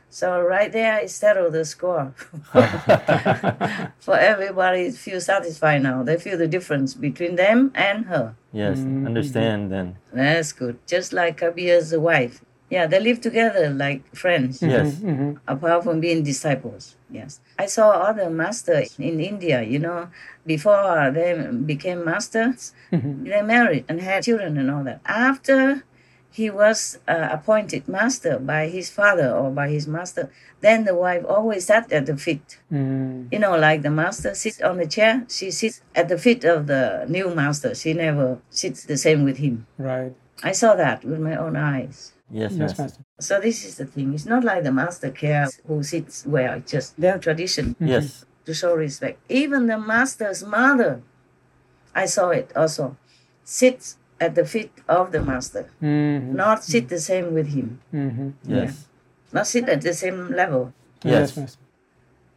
So 0.10 0.42
right 0.42 0.72
there, 0.72 1.00
it 1.00 1.12
settled 1.12 1.54
the 1.54 1.66
score. 1.66 2.14
For 4.00 4.18
everybody, 4.18 4.90
feel 4.92 5.22
satisfied 5.22 5.84
now. 5.84 6.04
They 6.04 6.18
feel 6.18 6.38
the 6.38 6.48
difference 6.48 6.96
between 6.96 7.36
them 7.36 7.72
and 7.76 8.06
her. 8.06 8.36
Yes, 8.52 8.80
mm-hmm. 8.80 9.06
understand 9.06 9.72
then. 9.72 9.98
That's 10.12 10.52
good. 10.52 10.80
Just 10.88 11.14
like 11.14 11.38
Kabir's 11.38 11.96
wife. 11.96 12.42
Yeah, 12.72 12.86
they 12.86 13.00
live 13.00 13.22
together 13.22 13.70
like 13.70 14.16
friends. 14.16 14.62
Yes. 14.62 14.96
Mm-hmm. 14.96 15.10
Mm-hmm. 15.10 15.38
Apart 15.48 15.84
from 15.84 16.00
being 16.00 16.24
disciples. 16.24 16.96
Yes. 17.10 17.40
I 17.58 17.66
saw 17.66 17.92
other 17.92 18.30
masters 18.30 18.96
in 19.00 19.20
India, 19.20 19.64
you 19.64 19.80
know, 19.80 20.10
before 20.46 21.12
they 21.14 21.34
became 21.66 22.06
masters, 22.06 22.74
they 22.92 23.42
married 23.42 23.86
and 23.90 24.02
had 24.02 24.24
children 24.24 24.58
and 24.58 24.70
all 24.72 24.84
that. 24.84 25.02
After 25.06 25.84
he 26.40 26.50
was 26.64 26.80
uh, 27.08 27.28
appointed 27.38 27.84
master 28.00 28.34
by 28.54 28.62
his 28.78 28.88
father 29.00 29.30
or 29.40 29.48
by 29.52 29.68
his 29.78 29.86
master, 29.98 30.24
then 30.66 30.86
the 30.90 30.96
wife 31.06 31.24
always 31.36 31.66
sat 31.72 31.86
at 31.98 32.06
the 32.10 32.16
feet. 32.26 32.48
You 33.34 33.40
know, 33.44 33.56
like 33.68 33.82
the 33.88 33.96
master 34.04 34.32
sits 34.44 34.60
on 34.70 34.76
the 34.78 34.88
chair, 34.96 35.14
she 35.38 35.48
sits 35.52 35.82
at 36.00 36.08
the 36.08 36.18
feet 36.26 36.44
of 36.56 36.60
the 36.74 36.84
new 37.16 37.28
master. 37.42 37.70
She 37.82 37.92
never 37.94 38.28
sits 38.62 38.80
the 38.92 38.98
same 39.06 39.22
with 39.28 39.38
him. 39.46 39.56
Right. 39.78 40.14
I 40.42 40.54
saw 40.62 40.72
that 40.84 41.04
with 41.10 41.20
my 41.30 41.36
own 41.46 41.56
eyes. 41.74 41.98
Yes, 42.32 42.54
Yes, 42.54 42.78
Master. 42.80 43.04
So 43.28 43.34
this 43.48 43.58
is 43.68 43.74
the 43.82 43.88
thing. 43.94 44.08
It's 44.14 44.30
not 44.34 44.44
like 44.50 44.62
the 44.64 44.72
master 44.84 45.10
cares 45.24 45.60
who 45.68 45.84
sits 45.94 46.26
where. 46.34 46.52
It's 46.58 46.72
just 46.72 46.90
their 47.04 47.18
tradition 47.26 47.66
Yes. 47.94 48.24
to 48.46 48.54
show 48.54 48.74
respect. 48.88 49.18
Even 49.42 49.62
the 49.68 49.80
master's 49.94 50.42
mother, 50.58 50.94
I 52.04 52.06
saw 52.16 52.28
it 52.30 52.48
also, 52.56 52.86
sits 53.44 53.98
at 54.20 54.36
the 54.36 54.46
feet 54.46 54.72
of 54.88 55.12
the 55.12 55.22
master, 55.22 55.66
Mhm. 55.82 56.34
not 56.36 56.64
sit 56.64 56.90
the 56.90 57.00
same 57.00 57.34
with 57.34 57.48
him, 57.48 57.80
Mhm. 57.94 58.34
Yes. 58.44 58.88
not 59.32 59.48
sit 59.48 59.70
at 59.70 59.82
the 59.82 59.94
same 59.94 60.30
level. 60.36 60.74
Yes. 61.04 61.38
Master. 61.38 61.60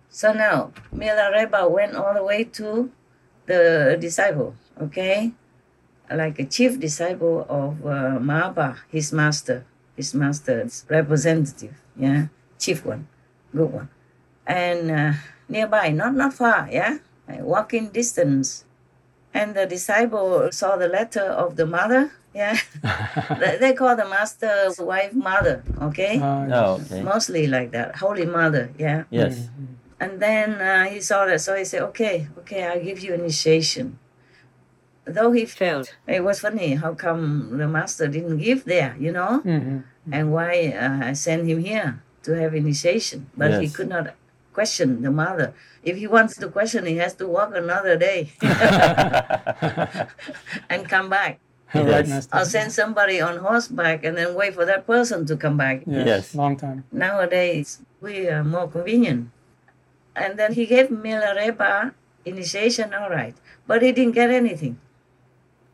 So 0.09 0.33
now 0.33 0.73
Milarepa 0.95 1.71
went 1.71 1.95
all 1.97 2.15
the 2.15 2.23
way 2.23 2.45
to 2.45 2.91
the 3.47 3.97
disciple, 4.01 4.55
okay, 4.81 5.33
like 6.11 6.39
a 6.39 6.45
chief 6.45 6.79
disciple 6.79 7.47
of 7.49 7.85
uh, 7.87 8.19
Marpa, 8.21 8.77
his 8.91 9.13
master, 9.13 9.65
his 9.97 10.15
master's 10.15 10.85
representative, 10.89 11.75
yeah, 11.97 12.27
chief 12.59 12.85
one, 12.85 13.09
good 13.55 13.73
one, 13.73 13.89
and 14.47 14.91
uh, 14.91 15.13
nearby, 15.49 15.91
not 15.91 16.15
not 16.15 16.35
far, 16.35 16.69
yeah, 16.71 16.99
like 17.27 17.41
walking 17.41 17.89
distance. 17.89 18.65
And 19.35 19.55
the 19.55 19.67
disciple 19.67 20.51
saw 20.53 20.77
the 20.77 20.89
letter 20.89 21.23
of 21.25 21.57
the 21.57 21.67
mother, 21.67 22.13
yeah. 22.35 22.57
they, 23.41 23.57
they 23.59 23.73
call 23.73 23.97
the 23.97 24.09
master's 24.09 24.79
wife 24.79 25.13
mother, 25.15 25.63
okay. 25.81 26.21
Oh, 26.21 26.81
okay. 26.85 27.03
Mostly 27.03 27.47
like 27.47 27.71
that, 27.73 27.97
Holy 27.97 28.27
Mother, 28.27 28.71
yeah. 28.79 29.05
Yes. 29.11 29.49
And 30.01 30.21
then 30.21 30.61
uh, 30.61 30.85
he 30.85 31.01
saw 31.01 31.25
that, 31.27 31.41
so 31.41 31.55
he 31.55 31.65
said, 31.65 31.83
"Okay, 31.95 32.27
okay, 32.41 32.65
I'll 32.65 32.83
give 32.83 32.99
you 33.01 33.15
initiation." 33.15 33.99
Though 35.05 35.33
he 35.33 35.47
felt 35.47 35.95
it 36.07 36.23
was 36.25 36.41
funny, 36.41 36.75
how 36.75 36.95
come 36.95 37.57
the 37.59 37.69
master 37.69 38.07
didn't 38.09 38.39
give 38.39 38.65
there, 38.65 38.95
you 38.99 39.13
know, 39.13 39.43
Mhm. 39.45 39.83
and 40.11 40.33
why 40.33 40.75
uh, 40.77 41.07
I 41.11 41.13
sent 41.15 41.47
him 41.49 41.59
here 41.63 42.03
to 42.25 42.33
have 42.39 42.55
initiation? 42.55 43.31
But 43.37 43.61
he 43.63 43.69
could 43.69 43.89
not 43.89 44.15
question 44.53 45.03
the 45.03 45.11
mother. 45.11 45.55
If 45.83 45.97
he 45.97 46.07
wants 46.07 46.37
to 46.39 46.49
question, 46.49 46.87
he 46.87 46.97
has 46.97 47.15
to 47.17 47.27
walk 47.27 47.55
another 47.55 47.97
day 47.97 48.33
and 50.71 50.89
come 50.89 51.09
back. 51.11 51.41
Right, 51.75 52.07
Master. 52.07 52.37
I'll 52.37 52.45
send 52.45 52.71
somebody 52.73 53.21
on 53.21 53.39
horseback 53.39 54.05
and 54.05 54.17
then 54.17 54.35
wait 54.35 54.55
for 54.55 54.65
that 54.67 54.87
person 54.87 55.25
to 55.27 55.37
come 55.37 55.57
back. 55.57 55.83
Yes. 55.87 56.07
Yes. 56.07 56.35
Long 56.35 56.57
time. 56.57 56.85
Nowadays, 56.93 57.81
we 58.01 58.29
are 58.29 58.45
more 58.45 58.69
convenient. 58.69 59.31
And 60.15 60.39
then 60.39 60.53
he 60.53 60.67
gave 60.67 60.89
Milarepa 60.89 61.95
initiation, 62.25 62.93
all 62.93 63.09
right. 63.09 63.35
But 63.67 63.83
he 63.83 63.93
didn't 63.93 64.13
get 64.13 64.31
anything. 64.31 64.79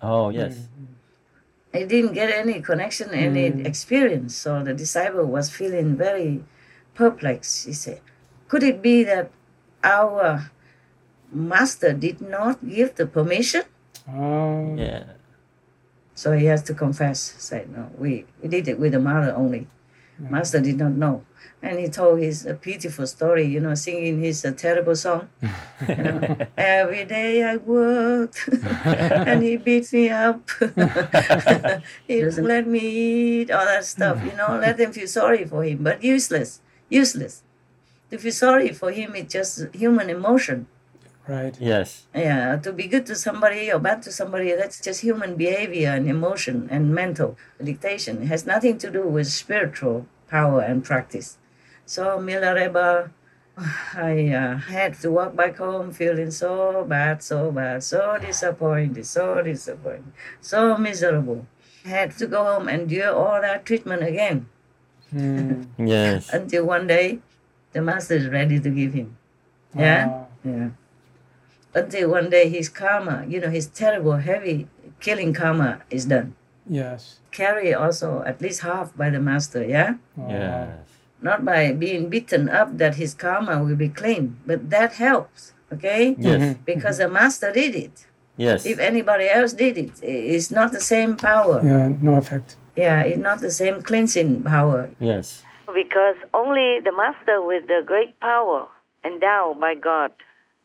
Oh, 0.00 0.30
yes. 0.30 0.54
Mm-hmm. 0.54 1.78
He 1.78 1.84
didn't 1.84 2.12
get 2.14 2.30
any 2.30 2.60
connection, 2.60 3.10
any 3.10 3.50
mm. 3.50 3.66
experience. 3.66 4.36
So 4.36 4.62
the 4.62 4.72
disciple 4.72 5.24
was 5.24 5.50
feeling 5.50 5.96
very 5.96 6.44
perplexed. 6.94 7.66
He 7.66 7.72
said, 7.72 8.00
Could 8.48 8.62
it 8.62 8.82
be 8.82 9.04
that 9.04 9.30
our 9.84 10.50
master 11.30 11.92
did 11.92 12.20
not 12.20 12.66
give 12.66 12.94
the 12.96 13.06
permission? 13.06 13.62
Oh. 14.08 14.74
Yeah. 14.76 15.04
So 16.14 16.32
he 16.32 16.46
has 16.46 16.62
to 16.64 16.74
confess, 16.74 17.20
say, 17.20 17.66
No, 17.70 17.90
we, 17.96 18.24
we 18.42 18.48
did 18.48 18.66
it 18.66 18.80
with 18.80 18.92
the 18.92 18.98
mother 19.00 19.32
only. 19.36 19.68
Master 20.18 20.60
did 20.60 20.78
not 20.78 20.92
know. 20.92 21.24
And 21.62 21.78
he 21.78 21.88
told 21.88 22.18
his 22.20 22.46
uh, 22.46 22.54
pitiful 22.60 23.06
story, 23.06 23.44
you 23.44 23.60
know, 23.60 23.74
singing 23.74 24.20
his 24.20 24.44
uh, 24.44 24.52
terrible 24.52 24.96
song. 24.96 25.28
You 25.88 25.96
know, 25.96 26.36
Every 26.56 27.04
day 27.04 27.42
I 27.44 27.56
worked 27.56 28.48
and 28.84 29.42
he 29.42 29.56
beats 29.56 29.92
me 29.92 30.08
up. 30.10 30.42
he 32.06 32.20
doesn't 32.20 32.44
let 32.44 32.66
me 32.66 32.80
eat, 32.80 33.50
all 33.50 33.64
that 33.64 33.84
stuff, 33.84 34.24
you 34.24 34.32
know, 34.36 34.58
let 34.60 34.76
them 34.76 34.92
feel 34.92 35.06
sorry 35.08 35.44
for 35.44 35.64
him, 35.64 35.82
but 35.82 36.02
useless, 36.02 36.60
useless. 36.88 37.42
To 38.10 38.18
feel 38.18 38.32
sorry 38.32 38.72
for 38.72 38.90
him 38.90 39.14
is 39.14 39.30
just 39.32 39.74
human 39.74 40.08
emotion. 40.10 40.66
Right. 41.26 41.54
Yes. 41.60 42.06
Yeah, 42.14 42.56
to 42.56 42.72
be 42.72 42.86
good 42.86 43.04
to 43.06 43.14
somebody 43.14 43.70
or 43.70 43.78
bad 43.78 44.02
to 44.04 44.12
somebody, 44.12 44.54
that's 44.54 44.80
just 44.80 45.02
human 45.02 45.36
behavior 45.36 45.90
and 45.90 46.08
emotion 46.08 46.68
and 46.70 46.94
mental 46.94 47.36
dictation. 47.62 48.22
It 48.22 48.26
has 48.26 48.46
nothing 48.46 48.78
to 48.78 48.90
do 48.90 49.02
with 49.06 49.26
spiritual 49.26 50.06
power 50.30 50.62
and 50.62 50.82
practice. 50.82 51.36
So 51.84 52.18
Milarepa, 52.18 53.10
I 53.94 54.28
uh, 54.32 54.56
had 54.56 54.94
to 55.02 55.10
walk 55.10 55.36
back 55.36 55.58
home 55.58 55.92
feeling 55.92 56.30
so 56.30 56.84
bad, 56.88 57.22
so 57.22 57.50
bad, 57.52 57.84
so 57.84 58.16
disappointed, 58.18 59.04
so 59.04 59.42
disappointed, 59.42 60.12
so 60.40 60.78
miserable. 60.78 61.46
Had 61.84 62.16
to 62.18 62.26
go 62.26 62.42
home 62.44 62.68
and 62.68 62.88
do 62.88 63.02
all 63.04 63.40
that 63.40 63.66
treatment 63.66 64.02
again 64.02 64.46
Mm. 65.14 65.68
Yes. 65.78 66.28
until 66.34 66.66
one 66.66 66.86
day 66.86 67.20
the 67.78 67.84
master 67.92 68.14
is 68.14 68.26
ready 68.26 68.58
to 68.58 68.70
give 68.70 68.92
him. 68.92 69.16
Yeah? 69.70 70.02
Ah. 70.10 70.26
Yeah. 70.42 70.70
Until 71.80 72.10
one 72.10 72.28
day 72.28 72.48
his 72.48 72.68
karma, 72.68 73.24
you 73.28 73.38
know, 73.40 73.50
his 73.58 73.66
terrible, 73.82 74.16
heavy 74.30 74.66
killing 74.98 75.32
karma 75.32 75.70
is 75.96 76.06
done. 76.06 76.34
Yes. 76.66 77.20
Carry 77.30 77.72
also 77.72 78.08
at 78.26 78.42
least 78.42 78.62
half 78.62 78.86
by 78.96 79.10
the 79.14 79.20
master, 79.20 79.62
yeah? 79.62 79.90
Ah. 80.18 80.28
Yes. 80.28 80.86
Not 81.22 81.44
by 81.44 81.70
being 81.72 82.10
beaten 82.10 82.48
up 82.48 82.78
that 82.82 82.96
his 82.96 83.14
karma 83.14 83.62
will 83.62 83.76
be 83.76 83.90
clean, 84.00 84.24
but 84.44 84.70
that 84.74 84.90
helps, 84.94 85.54
okay? 85.72 86.16
Yes. 86.18 86.40
Mm-hmm. 86.40 86.62
Because 86.64 86.98
the 86.98 87.08
master 87.08 87.52
did 87.52 87.74
it. 87.86 88.06
Yes. 88.36 88.66
If 88.66 88.78
anybody 88.78 89.28
else 89.38 89.52
did 89.52 89.78
it, 89.78 89.94
it's 90.02 90.50
not 90.50 90.72
the 90.72 90.80
same 90.80 91.16
power. 91.16 91.62
Yeah. 91.62 91.94
No 92.02 92.14
effect. 92.22 92.56
Yeah, 92.74 93.02
it's 93.02 93.22
not 93.28 93.38
the 93.40 93.50
same 93.50 93.82
cleansing 93.82 94.42
power. 94.42 94.90
Yes. 94.98 95.42
Because 95.74 96.16
only 96.32 96.80
the 96.80 96.92
master 96.92 97.42
with 97.42 97.66
the 97.66 97.82
great 97.84 98.18
power 98.20 98.66
endowed 99.04 99.60
by 99.60 99.74
God 99.74 100.12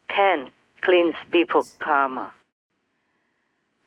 can 0.08 0.50
cleanse 0.82 1.16
people's 1.32 1.76
karma. 1.80 2.34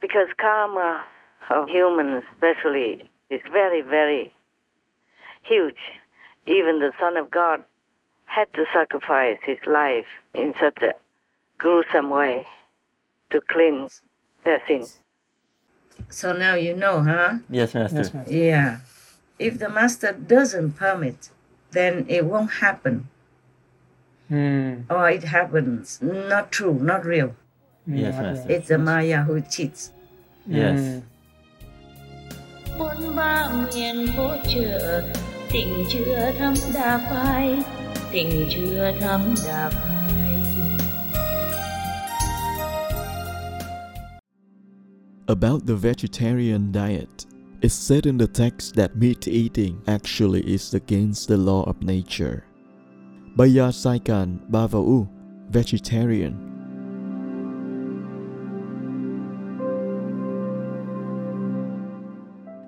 Because 0.00 0.28
karma 0.36 1.04
of 1.50 1.68
humans, 1.68 2.24
especially, 2.32 3.08
is 3.30 3.40
very, 3.50 3.80
very 3.80 4.32
huge. 5.42 5.78
Even 6.46 6.80
the 6.80 6.92
Son 7.00 7.16
of 7.16 7.30
God 7.30 7.64
had 8.26 8.52
to 8.54 8.64
sacrifice 8.72 9.38
his 9.42 9.58
life 9.66 10.06
in 10.34 10.54
such 10.60 10.82
a 10.82 10.92
gruesome 11.58 12.10
way 12.10 12.46
to 13.30 13.40
cleanse 13.40 14.02
their 14.44 14.60
sins. 14.68 14.98
So 16.10 16.32
now 16.32 16.54
you 16.54 16.76
know, 16.76 17.02
huh? 17.02 17.38
Yes, 17.48 17.74
Master. 17.74 17.96
Yes, 17.96 18.14
Master. 18.14 18.32
Yeah. 18.32 18.78
If 19.38 19.58
the 19.58 19.68
master 19.68 20.12
doesn't 20.12 20.72
permit, 20.72 21.30
then 21.72 22.06
it 22.08 22.24
won't 22.24 22.50
happen. 22.60 23.08
Mm. 24.30 24.86
or 24.90 25.08
it 25.08 25.22
happens. 25.22 26.00
Not 26.02 26.50
true, 26.50 26.74
not 26.74 27.04
real. 27.04 27.36
Yes, 27.86 28.14
Not 28.16 28.22
Master. 28.24 28.52
It's 28.52 28.68
the 28.68 28.78
Maya 28.78 29.22
who 29.22 29.40
cheats. 29.40 29.92
Yes. 30.48 30.80
Mm. 30.80 31.02
bốn 32.78 33.16
ba 33.16 33.48
miền 33.74 34.06
phố 34.16 34.36
chợ 34.48 35.02
tình 35.52 35.84
chưa 35.88 36.32
thắm 36.38 36.54
đà 36.74 36.98
phai 37.10 37.62
tình 38.12 38.48
chưa 38.50 38.92
thắm 39.00 39.34
đà 39.46 39.70
phai 39.70 40.42
About 45.26 45.66
the 45.66 45.74
vegetarian 45.74 46.72
diet, 46.72 47.26
it's 47.62 47.74
said 47.74 48.06
in 48.06 48.18
the 48.18 48.26
text 48.26 48.74
that 48.74 48.96
meat 48.96 49.26
eating 49.28 49.80
actually 49.86 50.40
is 50.42 50.74
against 50.74 51.28
the 51.28 51.36
law 51.36 51.62
of 51.64 51.82
nature. 51.82 52.44
Baya 53.36 53.68
Saikan 53.68 54.40
Bavau, 54.50 55.08
vegetarian. 55.48 56.36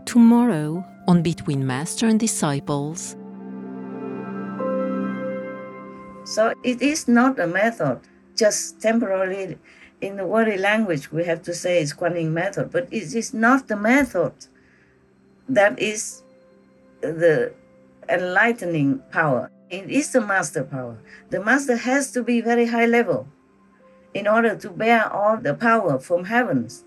Tomorrow, 0.07 0.85
on 1.07 1.23
Between 1.23 1.67
Master 1.67 2.07
and 2.07 2.19
Disciples, 2.19 3.17
So 6.25 6.53
it 6.63 6.83
is 6.83 7.09
not 7.09 7.39
a 7.39 7.47
method, 7.47 8.01
just 8.37 8.83
temporarily 8.83 9.59
in 10.03 10.17
the 10.17 10.27
worldly 10.27 10.59
language 10.59 11.11
we 11.11 11.25
have 11.25 11.43
to 11.43 11.55
say 11.55 11.81
it's 11.81 11.95
Kuan 11.95 12.35
method, 12.35 12.71
but 12.71 12.87
it 12.91 13.15
is 13.15 13.33
not 13.33 13.69
the 13.69 13.77
method 13.77 14.35
that 15.49 15.79
is 15.79 16.23
the 17.01 17.53
enlightening 18.09 19.01
power. 19.11 19.51
It 19.71 19.91
is 19.91 20.13
the 20.13 20.21
master 20.21 20.65
power. 20.65 20.97
The 21.31 21.43
master 21.45 21.77
has 21.77 22.11
to 22.13 22.23
be 22.23 22.41
very 22.41 22.67
high 22.67 22.87
level 22.87 23.29
in 24.15 24.27
order 24.27 24.57
to 24.57 24.71
bear 24.71 25.11
all 25.13 25.37
the 25.37 25.55
power 25.55 25.99
from 25.99 26.25
heavens 26.25 26.85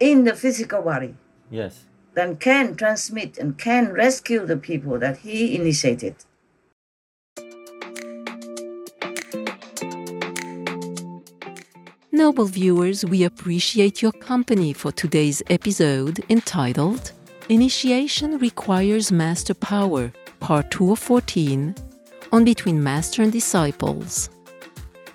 in 0.00 0.24
the 0.24 0.34
physical 0.34 0.80
body, 0.82 1.14
Yes. 1.50 1.84
then 2.14 2.36
can 2.36 2.74
transmit 2.74 3.36
and 3.36 3.58
can 3.58 3.92
rescue 3.92 4.46
the 4.46 4.56
people 4.56 4.98
that 4.98 5.18
he 5.18 5.54
initiated. 5.54 6.14
Noble 12.12 12.44
viewers, 12.46 13.04
we 13.04 13.24
appreciate 13.24 14.02
your 14.02 14.12
company 14.12 14.72
for 14.72 14.92
today's 14.92 15.42
episode 15.48 16.20
entitled 16.28 17.12
Initiation 17.50 18.38
Requires 18.38 19.10
Master 19.10 19.54
Power, 19.54 20.12
Part 20.38 20.70
2 20.70 20.92
of 20.92 21.00
14, 21.00 21.74
on 22.30 22.44
Between 22.44 22.80
Master 22.80 23.22
and 23.22 23.32
Disciples. 23.32 24.30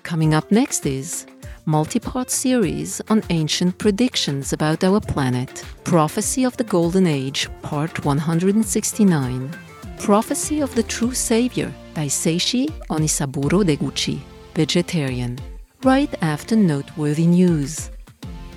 Coming 0.02 0.34
up 0.34 0.52
next 0.52 0.84
is 0.84 1.24
multi-part 1.64 2.30
series 2.30 3.00
on 3.08 3.22
ancient 3.30 3.78
predictions 3.78 4.52
about 4.52 4.84
our 4.84 5.00
planet. 5.00 5.64
Prophecy 5.84 6.44
of 6.44 6.54
the 6.58 6.64
Golden 6.64 7.06
Age, 7.06 7.48
Part 7.62 8.04
169. 8.04 9.50
Prophecy 9.98 10.60
of 10.60 10.74
the 10.74 10.82
True 10.82 11.14
Savior 11.14 11.72
by 11.94 12.04
Seishi 12.04 12.68
Onisaburo 12.90 13.64
Deguchi, 13.64 14.20
vegetarian, 14.54 15.38
right 15.84 16.14
after 16.20 16.54
noteworthy 16.54 17.26
news. 17.26 17.90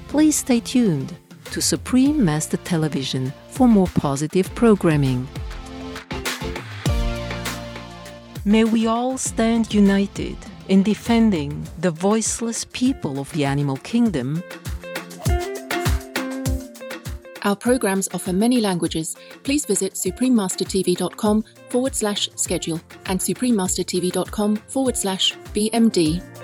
Please 0.10 0.36
stay 0.36 0.60
tuned 0.60 1.16
to 1.52 1.62
Supreme 1.62 2.24
Master 2.24 2.58
Television 2.58 3.34
for 3.50 3.68
more 3.68 3.88
positive 3.96 4.54
programming. 4.56 5.28
May 8.46 8.64
we 8.64 8.88
all 8.88 9.18
stand 9.18 9.74
united 9.74 10.38
in 10.68 10.84
defending 10.84 11.68
the 11.80 11.92
voiceless 11.92 12.66
people 12.66 13.20
of 13.20 13.32
the 13.34 13.46
animal 13.46 13.78
kingdom 13.78 14.44
Our 17.44 17.56
programs 17.56 18.10
offer 18.14 18.34
many 18.34 18.60
languages. 18.60 19.16
Please 19.44 19.66
visit 19.66 19.94
suprememastertv.com 19.94 21.44
forward 21.70 21.96
slash 21.96 22.30
schedule 22.36 22.82
and 23.06 23.20
suprememastertv.com 23.20 24.56
forward 24.56 24.98
slash 24.98 25.34
BMD 25.54 26.39